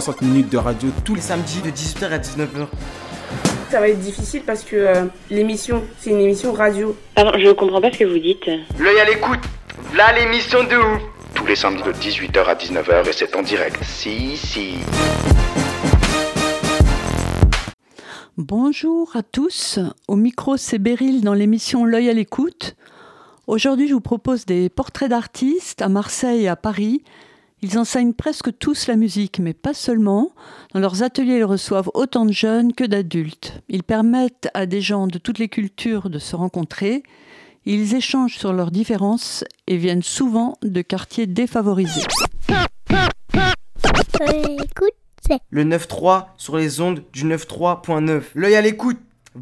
[0.00, 2.66] 60 minutes de radio tous les samedi de 18h à 19h.
[3.70, 6.96] Ça va être difficile parce que euh, l'émission, c'est une émission radio.
[7.14, 8.44] Pardon, je comprends pas ce que vous dites.
[8.80, 9.38] L'œil à l'écoute.
[9.96, 11.00] Là l'émission de ouf.
[11.36, 13.78] tous les samedis de 18h à 19h et c'est en direct.
[13.84, 14.78] Si, si.
[18.36, 22.74] Bonjour à tous, au micro c'est Beryl dans l'émission L'œil à l'écoute.
[23.46, 27.04] Aujourd'hui je vous propose des portraits d'artistes à Marseille et à Paris.
[27.66, 30.32] Ils enseignent presque tous la musique, mais pas seulement.
[30.74, 33.62] Dans leurs ateliers, ils reçoivent autant de jeunes que d'adultes.
[33.70, 37.02] Ils permettent à des gens de toutes les cultures de se rencontrer.
[37.64, 42.02] Ils échangent sur leurs différences et viennent souvent de quartiers défavorisés.
[45.48, 48.24] Le 9.3 sur les ondes du 93.9.
[48.34, 48.98] L'œil à l'écoute.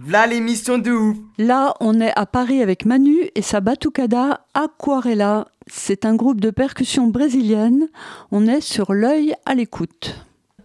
[0.09, 1.17] Là l'émission de ouf.
[1.39, 5.49] Là, on est à Paris avec Manu et sa batucada Aquarela.
[5.67, 7.89] C'est un groupe de percussion brésilienne.
[8.31, 10.15] On est sur l'œil à l'écoute.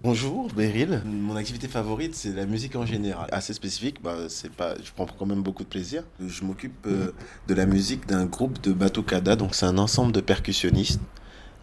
[0.03, 1.01] Bonjour, Beryl.
[1.05, 3.27] Mon activité favorite, c'est la musique en général.
[3.31, 6.03] Assez spécifique, bah, c'est pas, je prends quand même beaucoup de plaisir.
[6.25, 7.11] Je m'occupe euh,
[7.47, 11.01] de la musique d'un groupe de batucada, donc c'est un ensemble de percussionnistes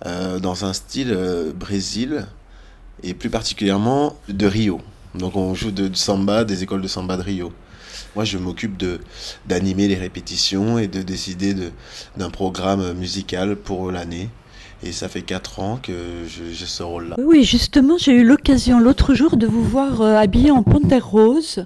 [0.04, 2.26] euh, dans un style euh, Brésil
[3.02, 4.80] et plus particulièrement de Rio.
[5.14, 7.52] Donc on joue de, de samba, des écoles de samba de Rio.
[8.16, 9.00] Moi, je m'occupe de
[9.46, 11.70] d'animer les répétitions et de décider de-
[12.16, 14.28] d'un programme musical pour l'année.
[14.82, 15.92] Et ça fait quatre ans que
[16.28, 17.16] j'ai ce rôle-là.
[17.18, 21.64] Oui, justement, j'ai eu l'occasion l'autre jour de vous voir euh, habillé en panthère rose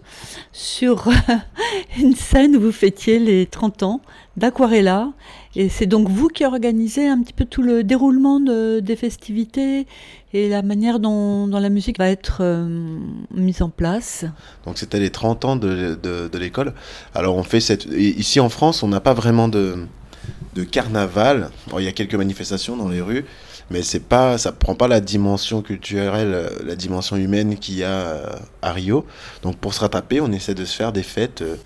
[0.53, 1.09] sur
[1.99, 4.01] une scène où vous fêtiez les 30 ans
[4.37, 5.09] d'Aquarella.
[5.59, 9.89] Et c'est donc vous qui organisez un petit peu tout le déroulement de- des festivités
[10.33, 12.97] et la manière dont, la musique va être euh,
[13.35, 14.25] mise en place?
[14.65, 15.99] Donc c'était les 30 ans de,
[16.39, 16.75] l'école.
[17.13, 17.87] Alors on fait cette...
[17.87, 19.79] et Ici en France, on n'a pas vraiment de,
[20.71, 21.51] carnaval.
[21.77, 23.25] Il y a quelques manifestations dans les rues,
[23.71, 27.89] mais c'est pas, ça prend pas la dimension culturelle, la dimension humaine qu'il y a
[27.89, 29.07] euh, à Rio.
[29.43, 31.57] Donc pour se rattraper, on essaie de se faire des fêtes euh,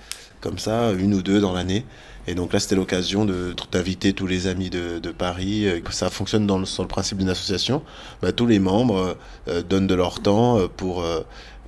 [0.41, 1.84] comme ça, une ou deux dans l'année.
[2.28, 5.66] Et donc là, c'était l'occasion de- d'inviter tous les amis de, Paris.
[5.66, 7.83] euh, Ça fonctionne dans le, sur le principe d'une association.
[8.22, 9.15] Bah, tous les membres euh,
[9.49, 11.05] euh, donnent de leur temps pour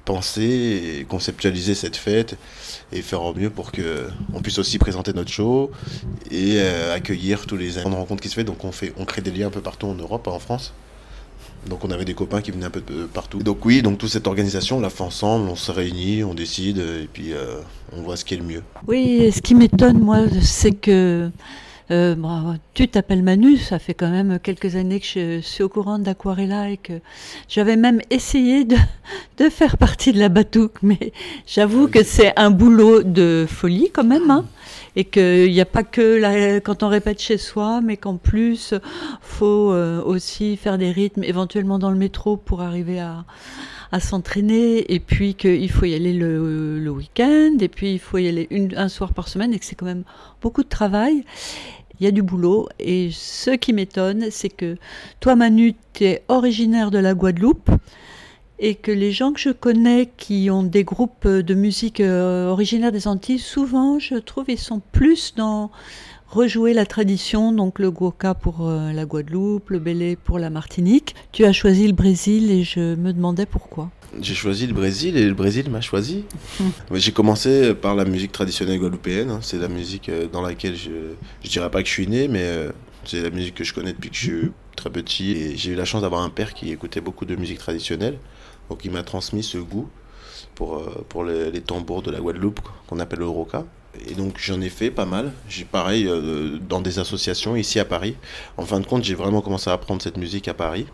[0.04, 2.36] penser et conceptualiser cette fête
[2.92, 5.70] et faire au mieux pour que on puisse aussi présenter notre show
[6.30, 8.44] et accueillir tous les de rencontres qui se fait.
[8.44, 10.74] Donc on on crée des liens un peu partout en Europe, en France.
[11.68, 13.42] Donc on avait des copains qui venaient un peu de partout.
[13.42, 16.78] Donc oui, donc toute cette organisation, on la fait ensemble, on se réunit, on décide
[16.78, 17.60] et puis euh,
[17.96, 18.62] on voit ce qui est le mieux.
[18.86, 21.30] Oui, et ce qui m'étonne, moi, c'est que
[21.90, 25.68] euh, bon, tu t'appelles Manu, ça fait quand même quelques années que je suis au
[25.68, 26.94] courant d'Aquarella et que
[27.48, 28.76] j'avais même essayé de,
[29.38, 31.12] de faire partie de la batouque, mais
[31.46, 34.46] j'avoue que c'est un boulot de folie quand même, hein,
[34.96, 38.74] et qu'il n'y a pas que la- quand on répète chez soi, mais qu'en plus,
[39.20, 43.24] faut euh, aussi faire des rythmes, éventuellement dans le métro pour arriver à,
[44.00, 44.92] s'entraîner.
[44.92, 47.56] Et puis qu'il faut y aller le, le week-end.
[47.60, 49.52] Et puis il faut y aller une, un soir par semaine.
[49.54, 50.04] Et que c'est quand même
[50.42, 51.24] beaucoup de travail.
[52.00, 52.68] Il y a du boulot.
[52.80, 54.76] Et ce qui m'étonne, c'est que
[55.20, 57.70] toi Manu, tu es originaire de la Guadeloupe
[58.58, 62.92] et que les gens que je connais qui ont des groupes de musique euh, originaires
[62.92, 65.70] des Antilles, souvent je trouve ils sont plus dans
[66.28, 71.14] rejouer la tradition, donc le Guoka pour euh, la Guadeloupe, le Bélé pour la Martinique.
[71.32, 73.90] Tu as choisi le Brésil et je me demandais pourquoi.
[74.20, 76.24] J'ai choisi le Brésil et le Brésil m'a choisi.
[76.92, 79.30] J'ai commencé par la musique traditionnelle guadeloupéenne.
[79.30, 79.38] hein.
[79.42, 80.90] C'est la musique euh, dans laquelle je,
[81.42, 82.70] je dirais pas que je suis né, mais euh,
[83.04, 85.32] c'est la musique que je connais depuis que je suis très petit.
[85.32, 88.18] Et j'ai eu la chance d'avoir un père qui écoutait beaucoup de musique traditionnelle.
[88.70, 89.88] Donc il m'a transmis ce goût
[90.54, 93.64] pour, euh, pour les, tambours de la Guadeloupe qu'on appelle le roca.
[94.08, 95.32] Et donc j'en ai fait pas mal.
[95.48, 98.16] J'ai pareil euh, dans des associations ici à Paris.
[98.56, 100.86] En fin de compte, j'ai vraiment commencé à apprendre cette musique à Paris.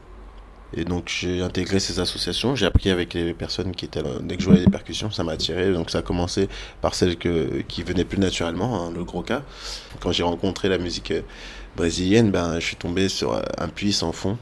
[0.73, 4.11] Et donc j'ai intégré ces associations, j'ai appris avec les personnes qui étaient là.
[4.23, 5.73] Dès que je jouais les percussions, ça m'a attiré.
[5.73, 6.49] Donc ça a commencé
[6.81, 9.25] par celles que, qui venaient plus naturellement, hein, le gros.
[10.01, 11.23] Quand j'ai rencontré la musique euh,
[11.77, 14.39] brésilienne, ben, je suis tombé sur un puits sans fond.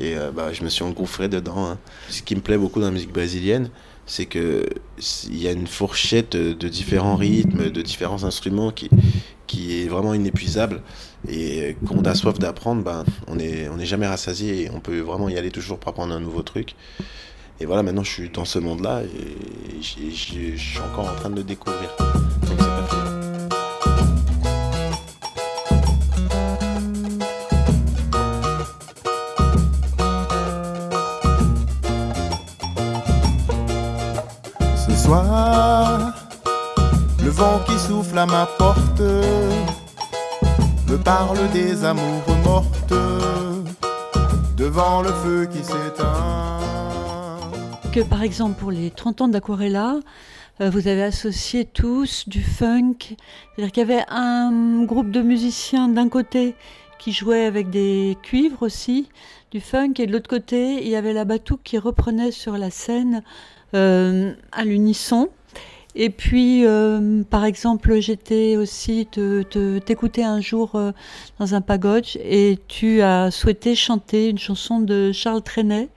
[0.00, 1.66] Et euh, bah, je me suis engouffré dedans.
[1.66, 1.78] hein.
[2.08, 3.70] Ce qui me plaît beaucoup dans la musique brésilienne,
[4.06, 4.66] c'est que
[5.28, 8.88] il y a une fourchette de différents rythmes, de différents instruments qui,
[9.46, 10.82] qui est vraiment inépuisable.
[11.28, 14.80] Et quand on a soif d'apprendre, ben, on n'est on est jamais rassasié et on
[14.80, 16.74] peut vraiment y aller toujours pour apprendre un nouveau truc.
[17.60, 20.16] Et voilà, maintenant je suis dans ce monde-là et je
[20.56, 21.90] suis encore en train de le découvrir.
[37.66, 42.92] Qui souffle à ma porte me parle des amours mortes
[44.58, 46.58] devant le feu qui s'éteint.
[47.92, 50.00] Que par exemple pour les 30 ans d'Aquarella,
[50.60, 52.96] euh, vous avez associé tous du funk.
[53.56, 56.54] C'est-à-dire qu'il y avait un groupe de musiciens d'un côté
[56.98, 59.08] qui jouait avec des cuivres aussi,
[59.50, 62.68] du funk, et de l'autre côté, il y avait la batouk qui reprenait sur la
[62.68, 63.22] scène
[63.74, 65.30] euh, à l'unisson.
[65.96, 70.92] Et puis, euh, par exemple, j'étais aussi te, te- t'écouter un jour euh,
[71.38, 75.88] dans un pagoge et tu as souhaité chanter une chanson de Charles Trenet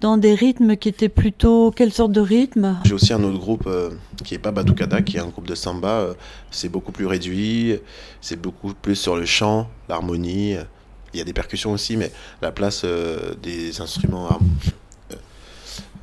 [0.00, 2.76] dans des rythmes qui étaient plutôt quelle sorte de rythme?
[2.84, 3.90] J'ai aussi un autre groupe euh,
[4.24, 6.08] qui est pas Batucada, qui est un groupe de samba.
[6.50, 7.78] c'est beaucoup plus réduit,
[8.22, 10.54] c'est beaucoup plus sur le chant, l'harmonie.
[11.12, 12.10] Il y a des percussions aussi, mais
[12.42, 12.84] la place
[13.42, 14.40] des instruments har-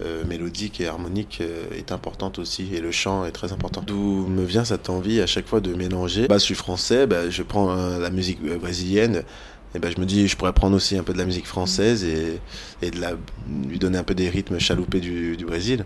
[0.01, 3.81] euh, mélodiques et harmoniques euh, est importante aussi, et le chant est très important.
[3.85, 7.29] D'où me vient cette envie à chaque fois de mélanger bah, Je suis français, bah,
[7.29, 9.23] je prends euh, la musique brésilienne.
[9.75, 12.03] Et ben, je me dis, je pourrais prendre aussi un peu de la musique française
[12.03, 12.39] et,
[12.83, 12.99] et de
[13.67, 15.85] lui donner un peu des rythmes chaloupés du, du Brésil.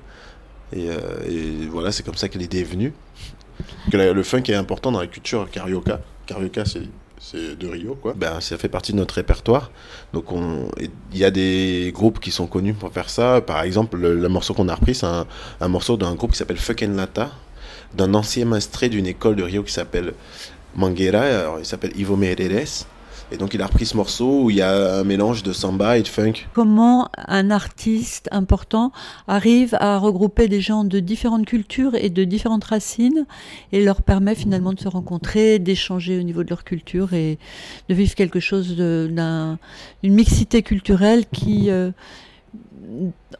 [0.75, 2.93] Et, et voilà, c'est comme ça que l'idée est venue.
[3.89, 6.01] Que la- le funk est important dans la culture carioca.
[6.25, 6.81] Carioca, c'est
[7.19, 8.13] c'est de Rio, quoi.
[8.15, 9.71] Ben, ça fait partie de notre répertoire.
[10.13, 13.41] Donc, on- il y a des groupes qui sont connus pour faire ça.
[13.41, 16.95] Par exemple, le, morceau qu'on a repris, c'est un, morceau d'un groupe qui s'appelle Fucking
[16.95, 17.31] Lata,
[17.95, 20.13] d'un ancien maestré d'une école de Rio qui s'appelle
[20.75, 21.21] Mangueira.
[21.21, 22.65] Alors, il s'appelle Ivo Meirelles.
[23.29, 25.97] Et donc, il a repris ce morceau où il y a un mélange de samba
[25.97, 26.33] et de funk.
[26.53, 28.93] Comment un artiste important
[29.27, 33.25] arrive à regrouper des gens de différentes cultures et de différentes racines
[33.73, 37.37] et leur permet finalement de se rencontrer, d'échanger au niveau de leur culture et
[37.89, 39.57] de vivre quelque chose d'une
[40.03, 41.91] mixité culturelle qui, euh,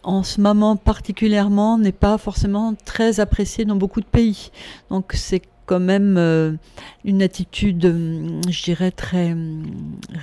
[0.04, 4.52] en ce moment particulièrement, n'est pas forcément très appréciée dans beaucoup de pays.
[4.90, 6.54] Donc c'est quand même euh,
[7.06, 9.64] une attitude, hum, je dirais, très hum,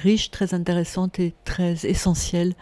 [0.02, 2.55] riche, très intéressante et très essentielle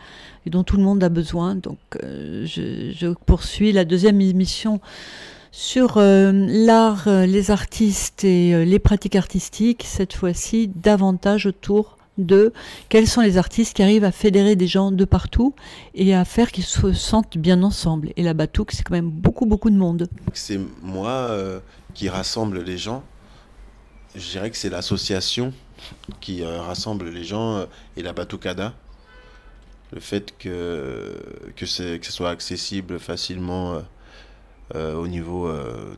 [0.45, 1.55] et dont tout le monde a besoin.
[1.55, 4.81] Donc euh, je, poursuis la deuxième émission
[5.53, 11.99] sur euh, l'art, euh, les artistes et euh, les pratiques artistiques, cette fois-ci davantage autour
[12.19, 12.53] de
[12.89, 15.55] quels sont les artistes qui arrivent à fédérer des gens de partout
[15.95, 18.11] et à faire qu'ils se sentent bien ensemble.
[18.17, 20.09] Et la Batouk, c'est quand même beaucoup, beaucoup de monde.
[20.35, 21.61] C'est moi euh,
[21.95, 23.03] qui rassemble les gens.
[24.15, 25.53] Je dirais que c'est l'association
[26.21, 27.67] qui euh, rassemble les gens euh,
[27.97, 28.75] et la Batucada.
[29.93, 31.17] Le fait que,
[31.57, 33.83] que, ce soit accessible facilement
[34.75, 35.53] euh, au niveau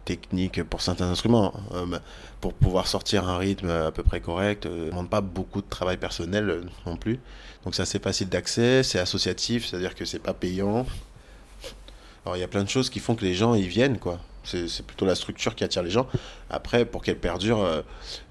[0.05, 1.55] technique pour certains instruments.
[1.87, 2.01] Bah,
[2.41, 5.97] pour pouvoir sortir un rythme à peu près correct, ça demande pas beaucoup de travail
[5.97, 7.21] personnel non plus.
[7.65, 10.87] Donc c'est assez facile d'accès, c'est associatif, c'est-à-dire que c'est pas payant.
[12.27, 14.19] Alors il y a plein de choses qui font que les gens y viennent quoi.
[14.45, 16.07] C'est plutôt la structure qui attire les gens.
[16.51, 17.83] Après, pour qu'elle perdure, euh,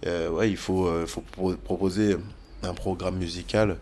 [0.06, 2.18] euh, ouais, il faut, euh, faut pro- proposer
[2.62, 3.78] un programme musical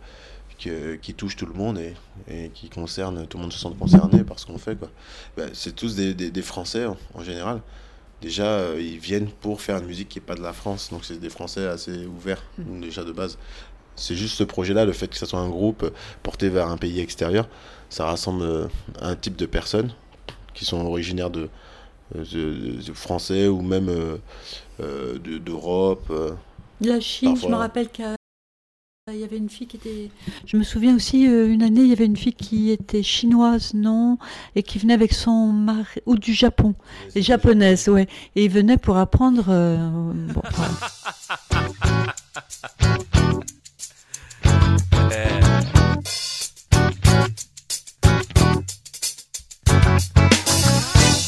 [0.59, 1.93] que- qui touche tout le monde et,
[2.29, 4.77] et qui concerne, tout le monde se sent concerné par ce qu'on fait.
[5.35, 7.61] Ben, c'est tous des, des- des Français en, en général.
[8.21, 10.89] Déjà, euh, ils viennent pour faire une musique qui n'est pas de la France.
[10.91, 13.37] Donc c'est des Français assez ouverts, déjà de base.
[13.95, 15.91] C'est juste ce projet-là, le fait que ce soit un groupe
[16.23, 17.49] porté vers un pays extérieur,
[17.89, 18.69] ça rassemble
[19.01, 19.91] un type de personnes
[20.53, 21.49] qui sont originaires de
[22.93, 24.17] français ou même euh,
[24.79, 26.07] euh, de- d'Europe.
[26.09, 26.31] euh.
[26.81, 28.05] La Chine, je me rappelle qu'il
[29.13, 30.09] y avait une fille qui était.
[30.45, 33.73] Je me souviens aussi, euh, une année, il y avait une fille qui était chinoise,
[33.73, 34.17] non
[34.55, 35.99] Et qui venait avec son mari.
[36.05, 36.73] Ou du Japon.
[37.15, 38.07] Les japonaises, ouais.
[38.35, 39.45] Et ils venaient pour apprendre.
[39.49, 39.77] euh,
[40.33, 40.73] bon, voilà.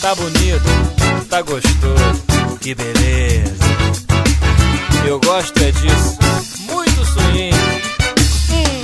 [0.04, 3.64] Tá bonito, tá gostoso, que beleza.
[5.08, 6.20] Eu gosto é disso,
[6.70, 7.56] muito swing.
[8.52, 8.82] Hum.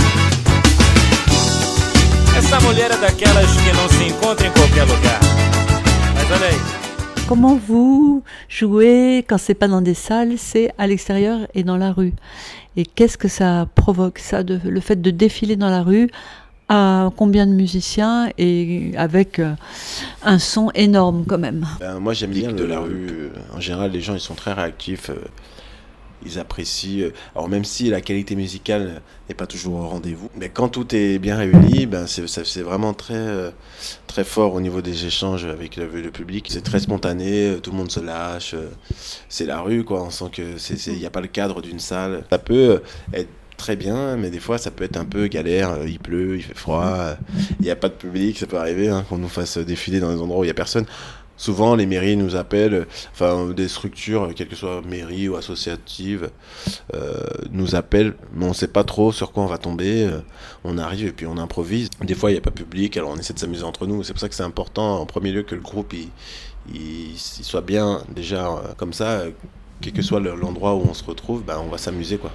[2.38, 5.20] Essa mulher é daquelas que não se encontra em qualquer lugar.
[6.16, 6.60] Mas olha aí.
[7.28, 11.92] Comment vous jouez quand c'est pas dans des salles, c'est à l'extérieur et dans la
[11.92, 12.14] rue
[12.78, 16.10] Et qu'est-ce que ça provoque, ça, de, le fait de défiler dans la rue
[16.70, 19.54] à combien de musiciens et avec euh,
[20.24, 23.08] un son énorme quand même Ben, moi j'aime bien de la rue.
[23.12, 25.10] euh, En général, les gens ils sont très réactifs.
[25.10, 25.16] euh,
[26.26, 27.12] ils apprécient.
[27.34, 31.18] Alors même si la qualité musicale n'est pas toujours au rendez-vous, mais quand tout est
[31.18, 33.54] bien réuni, ben c'est vraiment très
[34.06, 36.48] très fort au niveau des échanges avec le, le public.
[36.52, 38.54] C'est très spontané, tout le monde se lâche.
[39.30, 40.04] C'est la rue quoi.
[40.04, 40.42] On sent que
[40.92, 42.26] il n'y a pas le cadre d'une salle.
[42.30, 42.82] Ça peut
[43.14, 45.72] être très bien, mais des fois ça peut être un peu galère.
[45.74, 47.16] euh, Il pleut, il fait froid, euh,
[47.60, 50.12] il n'y a pas de public, ça peut arriver hein, qu'on nous fasse défiler dans
[50.12, 50.86] des endroits où il n'y a personne.
[51.38, 56.32] Souvent, les mairies nous appellent, enfin des structures, quelles que soient mairies ou associatives,
[56.94, 60.10] euh, nous appellent, mais on ne sait pas trop sur quoi on va tomber.
[60.66, 61.90] on arrive et puis on improvise.
[62.02, 64.04] Des fois, il n'y a pas public, alors on essaie de s'amuser entre nous.
[64.04, 65.94] C'est pour ça que c'est important, en premier lieu, que le groupe
[67.16, 69.24] soit bien déjà comme ça.
[69.82, 72.32] Quel que soit le- l'endroit où on se retrouve, bah, on va s'amuser quoi.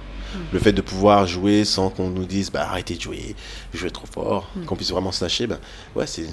[0.51, 3.35] Le fait de pouvoir jouer sans qu'on nous dise bah arrêtez de jouer,
[3.73, 4.65] jouez trop fort, Mm.
[4.65, 5.59] qu'on puisse vraiment se lâcher, bah,
[5.95, 6.25] ouais c'est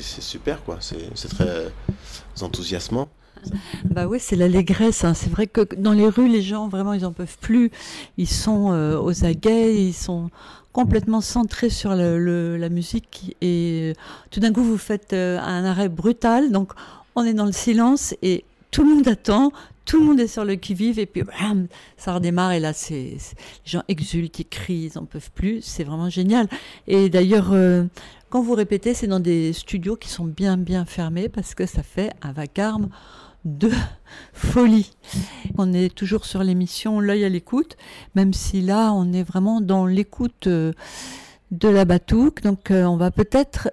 [0.00, 1.68] super quoi, c'est c'est très euh,
[2.42, 3.08] enthousiasmant.
[3.86, 5.02] Bah oui, c'est l'allégresse.
[5.04, 5.14] hein.
[5.14, 7.70] C'est vrai que dans les rues, les gens, vraiment, ils en peuvent plus.
[8.18, 10.28] Ils sont euh, aux aguets, ils sont
[10.72, 13.34] complètement centrés sur le- le- la musique.
[13.40, 14.00] Et euh,
[14.30, 16.52] tout d'un coup, vous faites euh, un arrêt brutal.
[16.52, 16.72] Donc,
[17.16, 19.52] on est dans le silence et tout le monde attend.
[19.84, 22.94] Tout le monde est sur le qui-vive et puis bam, ça redémarre et là c'est
[22.94, 23.18] les
[23.64, 26.48] gens exultent, ils crient, ils en peuvent plus, c'est vraiment génial.
[26.86, 27.84] Et d'ailleurs euh,
[28.28, 31.82] quand vous répétez, c'est dans des studios qui sont bien bien fermés parce que ça
[31.82, 32.88] fait un vacarme
[33.44, 33.70] de
[34.32, 34.92] folie.
[35.58, 37.76] On est toujours sur l'émission L'œil à l'écoute,
[38.14, 40.72] même si là on est vraiment dans l'écoute euh,
[41.50, 42.42] de la batouque.
[42.42, 43.70] Donc euh, on va peut-être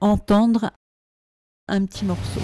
[0.00, 0.70] entendre
[1.68, 2.40] un petit morceau.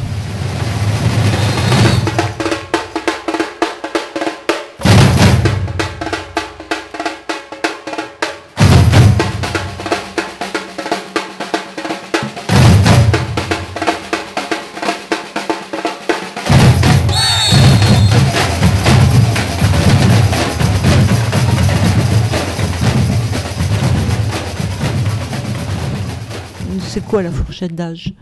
[27.11, 28.13] Quoi la fourchette d'âge?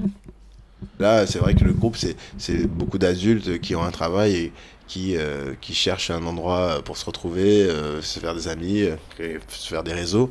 [0.98, 4.52] Là, c'est vrai que le groupe, c'est- c'est beaucoup d'adultes qui ont un travail et
[4.86, 8.96] qui, euh, qui cherchent un endroit pour se retrouver, euh, se faire des amis, euh,
[9.20, 10.30] et se faire des réseaux.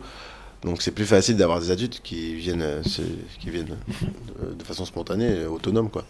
[0.64, 2.66] Donc c'est plus facile d'avoir des adultes qui viennent,
[3.40, 3.78] qui viennent
[4.58, 5.90] de façon spontanée, autonome.
[5.90, 6.04] Quoi.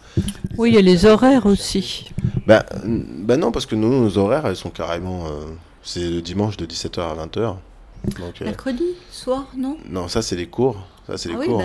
[0.57, 2.09] Oui, il y a les horaires aussi.
[2.47, 5.27] Bah, n- bah non, parce que nous, nos horaires, elles sont carrément...
[5.27, 5.45] euh,
[5.83, 7.57] c'est le dimanche de 17h à 20h.
[8.19, 9.77] Donc, euh, Mercredi soir, non?
[9.89, 10.87] Non, ça c'est les cours.
[11.07, 11.59] Ça c'est les Ah oui, cours.
[11.59, 11.63] bah,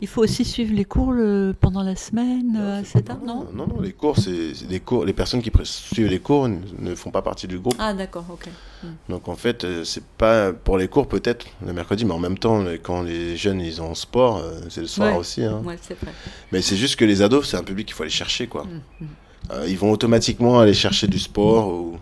[0.00, 3.68] il faut aussi suivre les cours le- pendant la semaine euh, à heure, non Non,
[3.68, 5.04] non, les cours, c'est des cours.
[5.04, 7.76] Les personnes qui suivent les cours ne, font pas partie du groupe.
[7.78, 8.48] Ah d'accord, ok.
[8.82, 8.86] Hmm.
[9.08, 12.36] Donc en fait, euh, c'est pas pour les cours peut-être le mercredi, mais en même
[12.38, 15.18] temps, les- quand les jeunes ils ont sport, euh, c'est le soir Ouais.
[15.18, 15.44] aussi.
[15.44, 15.62] hein.
[15.64, 16.12] Ouais, c'est vrai.
[16.50, 18.64] Mais c'est juste que les ados, c'est un public qu'il faut aller chercher, quoi.
[18.64, 19.06] Mm, mm.
[19.52, 21.96] Euh, ils vont automatiquement aller chercher du sport ou,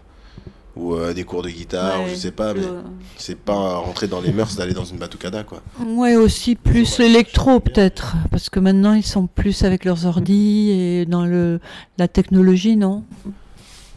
[0.77, 2.83] ou euh, des cours de guitare, ou Ouais, je sais pas, plus, mais euh,
[3.17, 5.63] c'est pas rentrer dans les mœurs d'aller dans une batucada, quoi.
[5.85, 11.07] Ouais, aussi plus l'électro peut-être, parce que maintenant ils sont plus avec leurs ordis et
[11.07, 11.61] dans le
[11.99, 13.05] la technologie, non?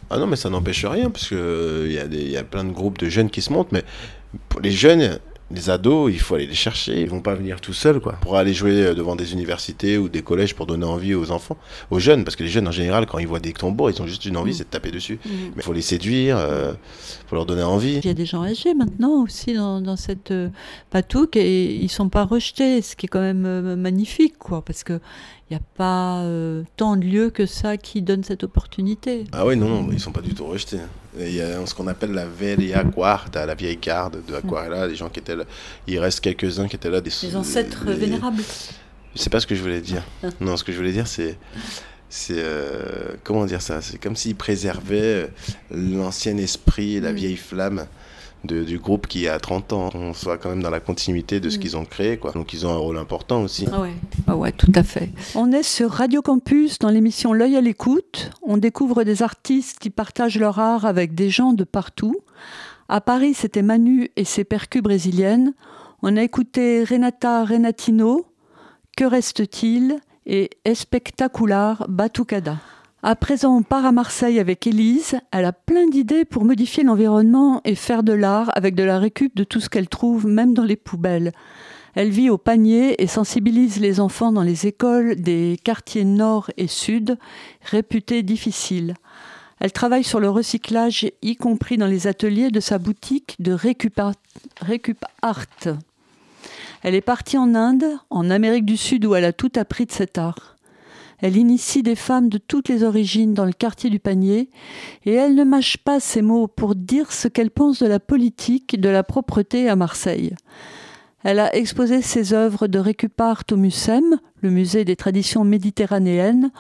[0.10, 2.38] Ah non, mais ça n'empêche rien, parce que euh, il y, a des- il y
[2.38, 3.84] a plein de groupes de jeunes qui se montent, mais
[4.48, 5.20] pour les jeunes,
[5.52, 8.14] les ados, il faut aller les chercher, ils vont pas venir tout seuls, quoi.
[8.22, 11.58] Pour aller jouer euh, devant des universités ou des collèges pour donner envie aux enfants,
[11.92, 14.08] aux jeunes, parce que les jeunes, en général, quand ils voient des tambours, ils ont
[14.08, 14.54] juste une envie, Mm.
[14.54, 15.20] c'est de taper dessus.
[15.26, 15.30] Mm.
[15.30, 16.74] Mais il faut les séduire, euh,
[17.28, 17.98] faut leur donner envie.
[17.98, 20.50] Il y a des gens âgés maintenant aussi dans, dans cette euh,
[20.90, 24.84] patouque et ils sont pas rejetés, ce qui est quand même euh, magnifique, quoi, parce
[24.84, 25.00] que
[25.50, 29.24] il n'y a pas euh, tant de lieux que ça qui donnent cette opportunité.
[29.32, 30.78] Ah oui, non, ils sont pas du tout rejetés.
[31.20, 32.26] Et Il y a ce qu'on appelle la
[32.84, 35.46] quarta, la vieille garde de Aquarella, les gens qui étaient là.
[35.88, 37.02] Il reste quelques-uns qui étaient là.
[37.02, 38.44] Des, Les ancêtres des- vénérables.
[39.16, 40.04] C'est pas ce que je voulais dire.
[40.40, 41.38] Non, ce que je voulais dire, c'est.
[42.10, 42.36] C'est.
[42.38, 43.82] euh, comment dire ça?
[43.82, 45.28] C'est comme s'ils préservaient euh,
[45.72, 47.88] l'ancien esprit, la vieille flamme
[48.44, 49.90] de- du groupe qui a 30 ans.
[49.94, 51.60] On soit quand même dans la continuité de ce Mm.
[51.62, 52.32] qu'ils ont créé, quoi.
[52.32, 53.68] Donc ils ont un rôle important aussi.
[53.72, 53.94] Ah ouais.
[54.28, 55.10] Ah ouais, tout à fait.
[55.36, 58.32] On est sur Radio Campus dans l'émission L'œil à l'écoute.
[58.42, 62.16] On découvre des artistes qui partagent leur art avec des gens de partout.
[62.88, 65.54] À Paris, c'était Manu et ses percus brésiliennes.
[66.02, 68.26] On a écouté Renata Renatino,
[68.98, 70.00] Que reste-t-il?
[70.26, 72.58] et Espectacular Batucada.
[73.02, 75.18] À présent, on part à Marseille avec Élise.
[75.32, 79.34] Elle a plein d'idées pour modifier l'environnement et faire de l'art avec de la récup
[79.38, 81.32] de tout ce qu'elle trouve, même dans les poubelles.
[81.96, 86.68] Elle vit au panier et sensibilise les enfants dans les écoles des quartiers nord et
[86.68, 87.18] sud,
[87.64, 88.96] réputés difficiles.
[89.62, 93.98] Elle travaille sur le recyclage, y compris dans les ateliers de sa boutique de Récup
[95.22, 95.46] Art.
[96.84, 99.92] Elle est partie en Inde, en Amérique du Sud, où elle a tout appris de
[99.94, 100.58] cet art.
[101.22, 104.50] Elle initie des femmes de toutes les origines dans le quartier du panier
[105.06, 108.80] et elle ne mâche pas ses mots pour dire ce qu'elle pense de la politique,
[108.80, 110.36] de la propreté à Marseille.
[111.24, 116.52] Elle a exposé ses œuvres de récupart au MUSEM, le musée des traditions méditerranéennes,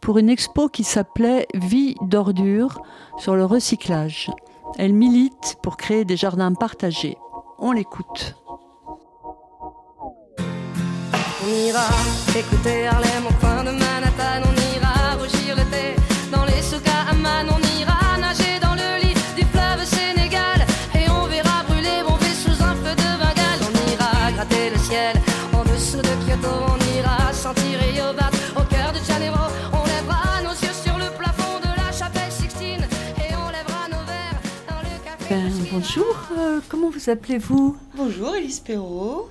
[0.00, 2.80] pour une expo qui s'appelait Vie d'ordures
[3.18, 4.30] sur le recyclage.
[4.78, 7.16] Elle milite pour créer des jardins partagés.
[7.58, 8.36] On l'écoute.
[11.44, 11.86] On ira
[12.38, 15.94] écouter Harlem au coin de Manhattan, on ira rougir le thé
[16.32, 21.10] dans les souks à Amman, on ira nager dans le lit du fleuve Sénégal et
[21.10, 23.60] on verra brûler bomber sous un feu de Bengale.
[23.60, 25.16] On ira gratter le ciel
[25.52, 29.44] en dessous de Kyoto, on ira sentir Yobat au cœur de Janeiro.
[29.74, 32.86] On lèvera nos yeux sur le plafond de la chapelle Sixtine
[33.18, 35.34] et on lèvera nos verres dans le café.
[35.34, 37.76] Ben, bonjour, euh, comment vous appelez-vous?
[37.94, 39.28] Bonjour, Elise Perrault.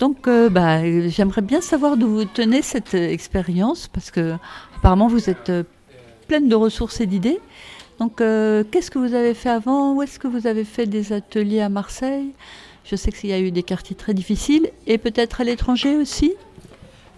[0.00, 4.36] Donc, euh, bah, j'aimerais bien savoir d'où vous tenez cette euh, expérience, parce que
[4.78, 5.62] apparemment vous êtes euh,
[6.26, 7.38] pleine de ressources et d'idées.
[7.98, 9.92] Donc, qu'est-ce que vous avez fait avant?
[9.92, 12.30] Où est-ce que vous avez fait des ateliers à Marseille?
[12.82, 16.32] Je sais qu'il y a eu des quartiers très difficiles, et peut-être à l'étranger aussi?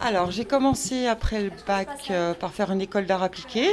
[0.00, 2.10] Alors, j'ai commencé après le bac
[2.40, 3.68] par faire une école d'art appliqué.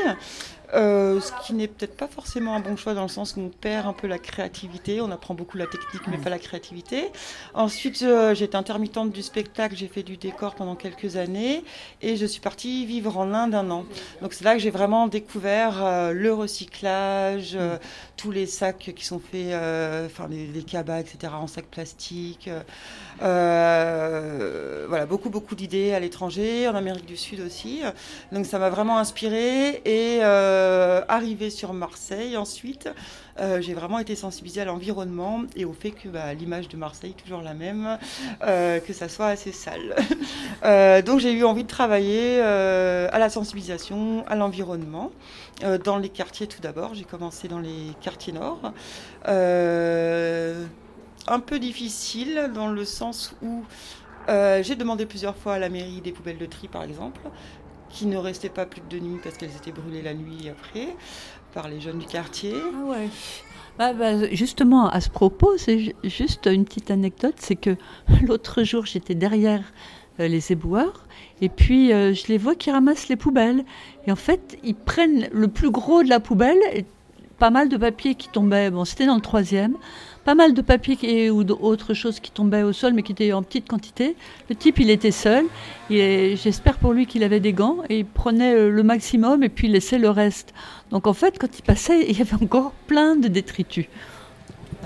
[0.74, 3.50] Euh, ce qui n'est peut-être pas forcément un bon choix dans le sens où on
[3.50, 7.10] perd un peu la créativité, on apprend beaucoup la technique mais pas la créativité.
[7.54, 11.64] Ensuite, euh, j'étais intermittente du spectacle, j'ai fait du décor pendant quelques années
[12.02, 13.86] et je suis partie vivre en Inde un an.
[14.22, 17.58] Donc c'est là que j'ai vraiment découvert euh, le recyclage,
[18.20, 22.50] tous les sacs qui sont faits, euh, enfin les, cabas, etc., en sac plastique.
[22.50, 22.62] euh,
[23.22, 27.82] euh, voilà, beaucoup, beaucoup d'idées à l'étranger, en Amérique du Sud aussi.
[28.34, 32.90] Donc ça m'a vraiment inspirée et euh, arrivé sur Marseille ensuite,
[33.40, 37.14] euh, j'ai vraiment été sensibilisée à l'environnement et au fait que bah, l'image de Marseille
[37.18, 37.98] est toujours la même,
[38.44, 39.96] euh, que ça soit assez sale.
[40.66, 45.10] Euh, donc j'ai eu envie de travailler à la sensibilisation, à l'environnement,
[45.86, 46.96] dans les quartiers tout d'abord.
[46.96, 48.74] J'ai commencé dans les quartiers nord.
[51.28, 53.64] Un peu difficile dans le sens où
[54.28, 57.22] j'ai demandé plusieurs fois à la mairie des poubelles de tri par exemple,
[57.90, 60.90] qui ne restaient pas plus de deux nuits parce qu'elles étaient brûlées la nuit après
[61.54, 62.54] par les jeunes du quartier.
[62.56, 63.10] Ah ouais.
[63.78, 67.76] Bah, bah, justement, à ce propos, c'est ju- juste une petite anecdote, c'est que
[68.28, 69.62] l'autre jour, j'étais derrière
[70.20, 71.06] euh, les éboueurs,
[71.42, 73.64] et puis euh, je les vois qui ramassent les poubelles.
[74.06, 76.86] Et en fait, ils prennent le plus gros de la poubelle, et
[77.38, 79.78] pas mal de papier qui tombait, bon, c'était dans le troisième,
[80.26, 83.32] pas mal de papier qui- ou d'autres choses qui tombaient au sol, mais qui étaient
[83.32, 84.18] en petite quantité.
[84.50, 85.46] Le type, il était seul,
[85.90, 89.68] j'espère pour lui qu'il avait des gants, et il prenait euh, le maximum, et puis
[89.68, 90.54] il laissait le reste.
[90.92, 93.86] Donc en fait, quand il passait, il y avait encore plein de détritus.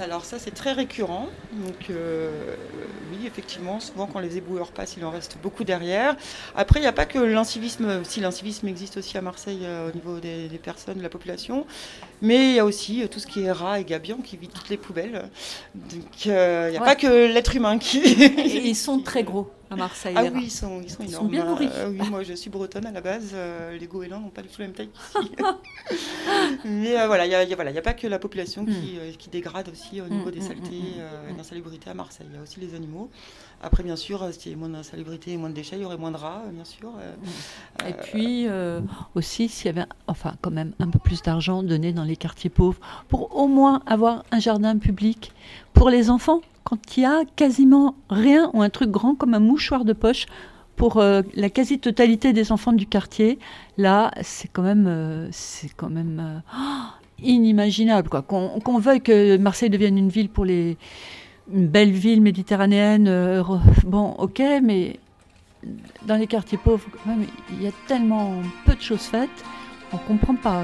[0.01, 1.27] Alors ça c'est très récurrent.
[1.53, 2.55] Donc euh,
[3.11, 6.15] oui effectivement souvent quand les éboueurs passent il en reste beaucoup derrière.
[6.55, 9.93] Après il n'y a pas que l'incivisme, si l'incivisme existe aussi à Marseille euh, au
[9.93, 11.67] niveau des, des personnes, de la population,
[12.23, 14.53] mais il y a aussi euh, tout ce qui est rats et gabions qui vident
[14.55, 15.29] toutes les poubelles.
[15.75, 16.79] Donc il n'y a Ouais.
[16.79, 17.99] pas que l'être humain qui...
[17.99, 20.15] Ils sont très gros à Marseille.
[20.17, 21.25] Ah oui, ils sont, ils sont Ils énormes.
[21.25, 21.69] sont bien nourris.
[21.71, 23.31] Euh, oui, moi je suis bretonne à la base.
[23.33, 25.31] euh, les goélands n'ont pas du tout la même taille qu'ici.
[26.65, 28.19] Mais euh, voilà, il n'y a, y a- voilà, il y a pas que la
[28.19, 31.37] population qui, euh, qui dégrade aussi au niveau Mm, des mm, saletés euh, et de
[31.37, 32.27] l'insalubrité à Marseille.
[32.29, 33.09] Il y a aussi les animaux.
[33.61, 35.85] Après, bien sûr, euh, s'il y a moins d'insalubrité et moins de déchets, il y
[35.85, 36.91] aurait moins de rats, euh, bien sûr.
[36.99, 37.13] euh,
[37.87, 38.81] Et euh, puis euh,
[39.15, 42.49] aussi, s'il y avait, enfin quand même un peu plus d'argent donné dans les quartiers
[42.49, 45.31] pauvres, pour au moins avoir un jardin public
[45.73, 49.39] pour les enfants, quand il y a quasiment rien ou un truc grand comme un
[49.39, 50.25] mouchoir de poche
[50.75, 53.37] pour euh, la quasi-totalité des enfants du quartier,
[53.77, 58.09] là, c'est quand même, euh, c'est quand même euh, oh, inimaginable.
[58.09, 58.21] quoi.
[58.21, 60.77] Qu'on veuille que Marseille devienne une ville pour les
[61.53, 63.43] une belle ville méditerranéenne,
[63.83, 64.97] bon, ok, mais
[66.07, 69.29] dans les quartiers pauvres, quand même, il y a tellement peu de choses faites,
[69.91, 70.63] on comprend pas.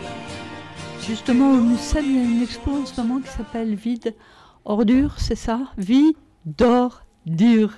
[1.07, 4.13] Justement, au Mucem, il y a une expo en ce moment qui s'appelle Vide
[4.65, 5.59] Ordure, c'est ça?
[5.77, 7.71] Vie d'or dur.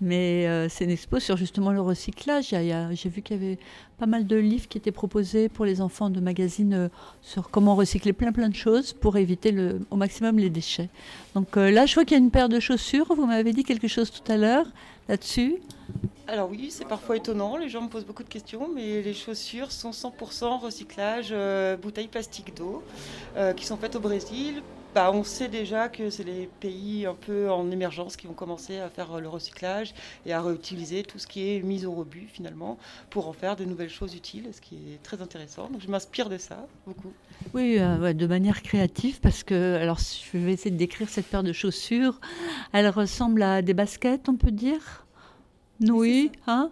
[0.00, 2.48] Mais euh, c'est une expo sur justement le recyclage.
[2.48, 3.58] J'ai vu qu'il y avait
[3.98, 6.88] pas mal de livres qui étaient proposés pour les enfants de magazines euh,
[7.22, 9.54] sur comment recycler plein plein de choses pour éviter
[9.90, 10.88] au maximum les déchets.
[11.34, 13.14] Donc euh, là, je vois qu'il y a une paire de chaussures.
[13.14, 14.66] Vous m'avez dit quelque chose tout à l'heure
[15.08, 15.60] là-dessus.
[16.26, 19.70] Alors oui, c'est parfois étonnant, les gens me posent beaucoup de questions, mais les chaussures
[19.70, 22.82] sont 100% recyclage, euh, bouteilles plastique d'eau,
[23.36, 24.62] euh, qui sont faites au Brésil.
[24.94, 28.78] Bah, on sait déjà que c'est les pays un peu en émergence qui vont commencer
[28.78, 29.92] à faire euh, le recyclage
[30.24, 32.78] et à réutiliser tout ce qui est mis au rebut finalement
[33.10, 35.68] pour en faire de nouvelles choses utiles, ce qui est très intéressant.
[35.68, 37.12] Donc je m'inspire de ça beaucoup.
[37.54, 41.42] Oui, euh, de manière créative, parce que, alors je vais essayer de décrire cette paire
[41.42, 42.20] de chaussures.
[42.72, 45.03] Elle ressemble à des baskets, on peut dire?
[45.80, 46.70] Oui, hein.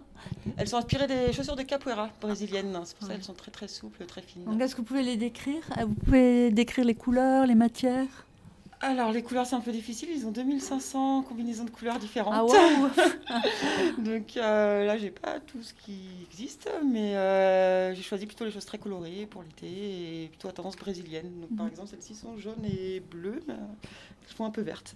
[0.57, 3.67] Elles sont inspirées des chaussures de capoeira brésiliennes, c'est pour ça qu'elles sont très très
[3.67, 4.45] souples, très fines.
[4.45, 5.61] Donc est-ce que vous pouvez les décrire?
[5.85, 8.25] Vous pouvez décrire les couleurs, les matières?
[8.85, 12.33] Alors les couleurs c'est un peu difficile, ils ont 2500 combinaisons de couleurs différentes.
[12.35, 12.89] Ah waouh
[13.99, 15.97] Donc euh, là j'ai pas tout ce qui
[16.29, 20.51] existe, mais euh, j'ai choisi plutôt les choses très colorées pour l'été et plutôt à
[20.51, 21.31] tendance brésilienne.
[21.39, 21.71] Donc par Mhm.
[21.71, 24.95] exemple celles-ci sont jaunes et bleues, mais elles font un peu vertes.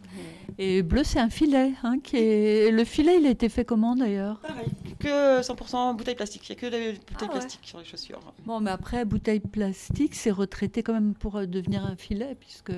[0.57, 1.71] Et bleu, c'est un filet.
[1.83, 2.71] Hein, qui est...
[2.71, 4.39] Le filet, il a été fait comment d'ailleurs?
[4.41, 4.67] Pareil,
[4.99, 7.29] que 100% bouteilles plastiques, il n'y a que des bouteilles Ah ouais.
[7.39, 8.19] plastiques sur les chaussures.
[8.45, 12.73] Bon, mais après, bouteille plastique, c'est retraité quand même pour euh, devenir un filet, puisque.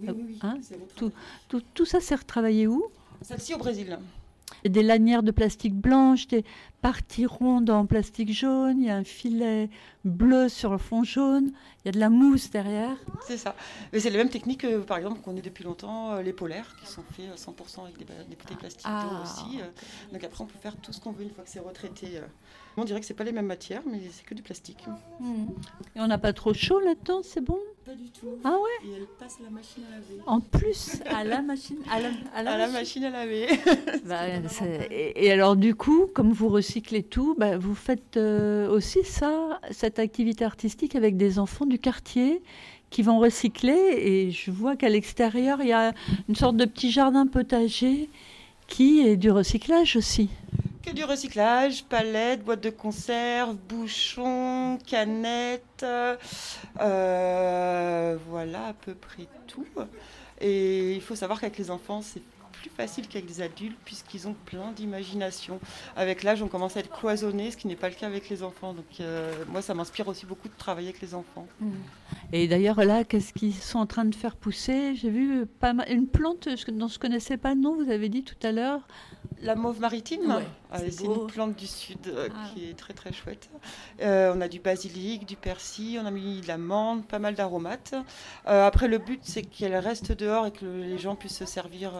[0.00, 0.58] Oui, oui, oui, hein,
[0.96, 1.12] tout,
[1.48, 2.84] tout, tout ça, c'est retravaillé où?
[3.22, 3.98] Celle-ci au Brésil.
[4.62, 6.44] Il y a des lanières de plastique blanche, des
[6.82, 9.68] parties rondes en plastique jaune, il y a un filet
[10.04, 11.52] bleu sur le fond jaune,
[11.82, 12.96] il y a de la mousse derrière.
[13.26, 13.54] C'est ça.
[13.92, 16.74] Mais c'est la même technique, que, par exemple, qu'on ait depuis longtemps, euh, les polaires,
[16.80, 19.22] qui sont faits euh, 100% avec des, des bouteilles plastiques Ah.
[19.22, 19.60] aussi.
[19.60, 19.66] euh.
[20.12, 22.20] donc après, on peut faire tout ce qu'on veut une fois que c'est retraité.
[22.76, 24.84] On dirait que c'est pas les mêmes matières, mais c'est que du plastique.
[25.94, 27.58] Et on n'a pas trop chaud là-dedans, c'est bon?
[27.86, 28.26] Pas du tout.
[28.42, 28.88] Ah ouais?
[28.88, 30.22] Et elle passe la machine à laver.
[30.26, 31.76] En plus, à la machine.
[31.90, 33.04] À la, à la À la machine.
[33.04, 33.46] à laver.
[34.06, 34.22] Bah,
[34.90, 39.98] et alors du coup, comme vous recyclez tout, bah, vous faites euh, aussi ça, cette
[39.98, 42.42] activité artistique avec des enfants du quartier
[42.90, 43.78] qui vont recycler.
[43.98, 45.92] Et je vois qu'à l'extérieur, il y a
[46.28, 48.08] une sorte de petit jardin potager
[48.66, 50.28] qui est du recyclage aussi.
[50.84, 55.86] Que du recyclage, palettes, boîtes de conserve, bouchons, canettes,
[56.80, 59.64] euh, voilà à peu près tout.
[60.40, 62.20] Et il faut savoir qu'avec les enfants, c'est
[62.52, 65.58] plus facile qu'avec des adultes puisqu'ils ont plein d'imagination.
[65.96, 68.42] Avec l'âge, on commence à être cloisonné, ce qui n'est pas le cas avec les
[68.42, 68.74] enfants.
[68.74, 71.46] Donc euh, moi, ça m'inspire aussi beaucoup de travailler avec les enfants.
[72.32, 74.94] Et d'ailleurs là, qu'est-ce qu'ils sont en train de faire pousser?
[74.96, 77.74] J'ai vu pas mal, une plante dont je connaissais pas le nom.
[77.74, 78.86] Vous avez dit tout à l'heure.
[79.42, 80.46] La mauve maritime, Ouais,
[80.78, 82.48] c'est c'est une plante du sud euh, Ah.
[82.54, 83.48] qui est très très chouette.
[84.00, 87.34] Euh, on a du basilic, du persil, on a mis de la menthe, pas mal
[87.34, 87.94] d'aromates.
[88.46, 91.92] Euh, après, le but c'est qu'elle reste dehors et que les gens puissent se servir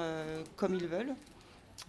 [0.57, 1.15] comme ils veulent.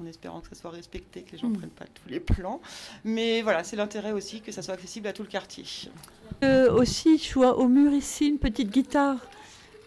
[0.02, 1.58] En espérant que ça soit respecté, que les gens ne Mm.
[1.60, 2.60] prennent pas tous les plans.
[3.06, 5.64] Mais voilà, c'est l'intérêt aussi que ça soit accessible à tout le quartier.
[6.72, 9.18] Aussi, je vois au mur ici une petite guitare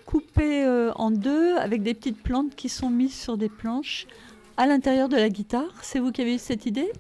[0.07, 0.65] coupée
[0.97, 4.07] en deux avec des petites plantes qui sont mises sur des planches
[4.59, 5.73] à l'intérieur de la guitare.
[5.83, 6.91] C'est vous qui avez eu cette idée?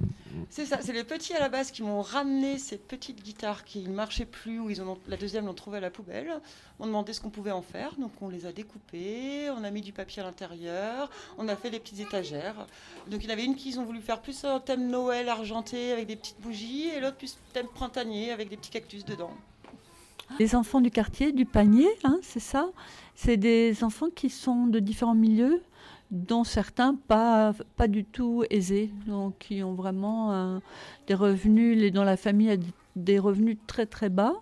[0.48, 3.80] C'est ça, c'est les petits à la base qui m'ont ramené ces petites guitares qui
[3.80, 6.40] ne marchaient plus, ou ils ont, la deuxième l'ont trouvée à la poubelle.
[6.78, 9.80] On demandait ce qu'on pouvait en faire, donc on les a découpées, on a mis
[9.80, 12.66] du papier à l'intérieur, on a fait des petites étagères.
[13.10, 15.90] Donc il y en avait une qu'ils ont voulu faire plus en thème Noël argenté
[15.90, 19.32] avec des petites bougies, et l'autre plus thème printanier avec des petits cactus dedans.
[20.38, 22.68] Les enfants du quartier, du panier, hein, c'est ça?
[23.16, 25.60] C'est des enfants qui sont de différents milieux,
[26.10, 30.58] dont certains pas, pas du tout aisés, donc qui ont vraiment euh,
[31.06, 32.56] des revenus, les, dont la famille a
[32.96, 34.34] des revenus très très bas.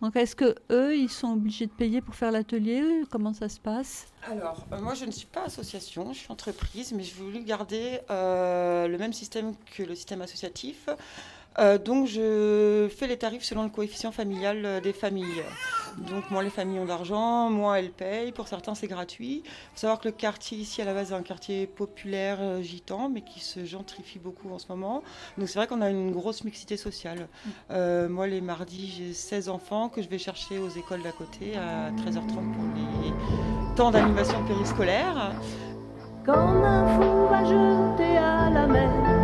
[0.00, 2.82] Donc est-ce que eux, ils sont obligés de payer pour faire l'atelier?
[3.10, 4.06] Comment ça se passe?
[4.28, 8.00] Alors, euh, moi je ne suis pas association, je suis entreprise, mais je voulais garder
[8.10, 10.88] euh, le même système que le système associatif.
[11.58, 15.42] Euh, donc je fais les tarifs selon le coefficient familial euh, des familles.
[15.98, 18.32] Donc moins les familles ont d'argent, moins elles payent.
[18.32, 19.42] Pour certains c'est gratuit.
[19.44, 22.62] Il faut savoir que le quartier ici à la base est un quartier populaire euh,
[22.62, 25.02] gitan, mais qui se gentrifie beaucoup en ce moment.
[25.38, 27.28] Donc c'est vrai qu'on a une grosse mixité sociale.
[27.70, 31.56] Euh, moi les mardis j'ai 16 enfants que je vais chercher aux écoles d'à côté
[31.56, 35.32] à 13h30 pour les temps d'animation périscolaire.
[36.24, 39.21] Comme un fou va jeter à la mer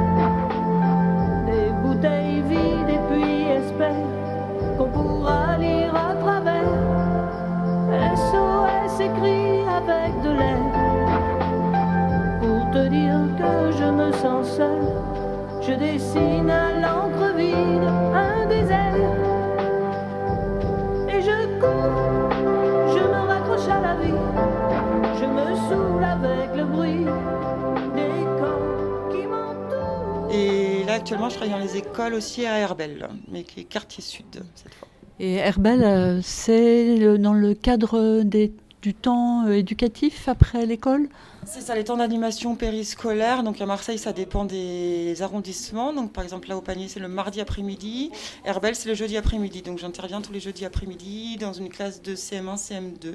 [2.01, 3.95] des bouteilles vides et puis espère
[4.77, 6.65] qu'on pourra lire à travers.
[8.17, 10.59] SOS écrit avec de l'air
[12.41, 14.83] pour te dire que je me sens seul.
[15.61, 19.38] Je dessine à l'encre vide un désert
[30.99, 34.75] actuellement, je travaille dans les écoles aussi à Herbel, mais qui est quartier sud cette
[34.75, 34.89] fois.
[35.21, 41.09] Et Herbel, euh, c'est dans le cadre des, du temps euh, éducatif après l'école?
[41.45, 43.43] C'est ça, les temps d'animation périscolaire.
[43.43, 45.93] Donc à Marseille, ça dépend des arrondissements.
[45.93, 48.11] Donc par exemple, là au panier, c'est le mardi après-midi.
[48.45, 49.63] Herbel, c'est le jeudi après-midi.
[49.63, 53.15] Donc j'interviens tous les jeudis après-midi dans une classe de CM1, CM2.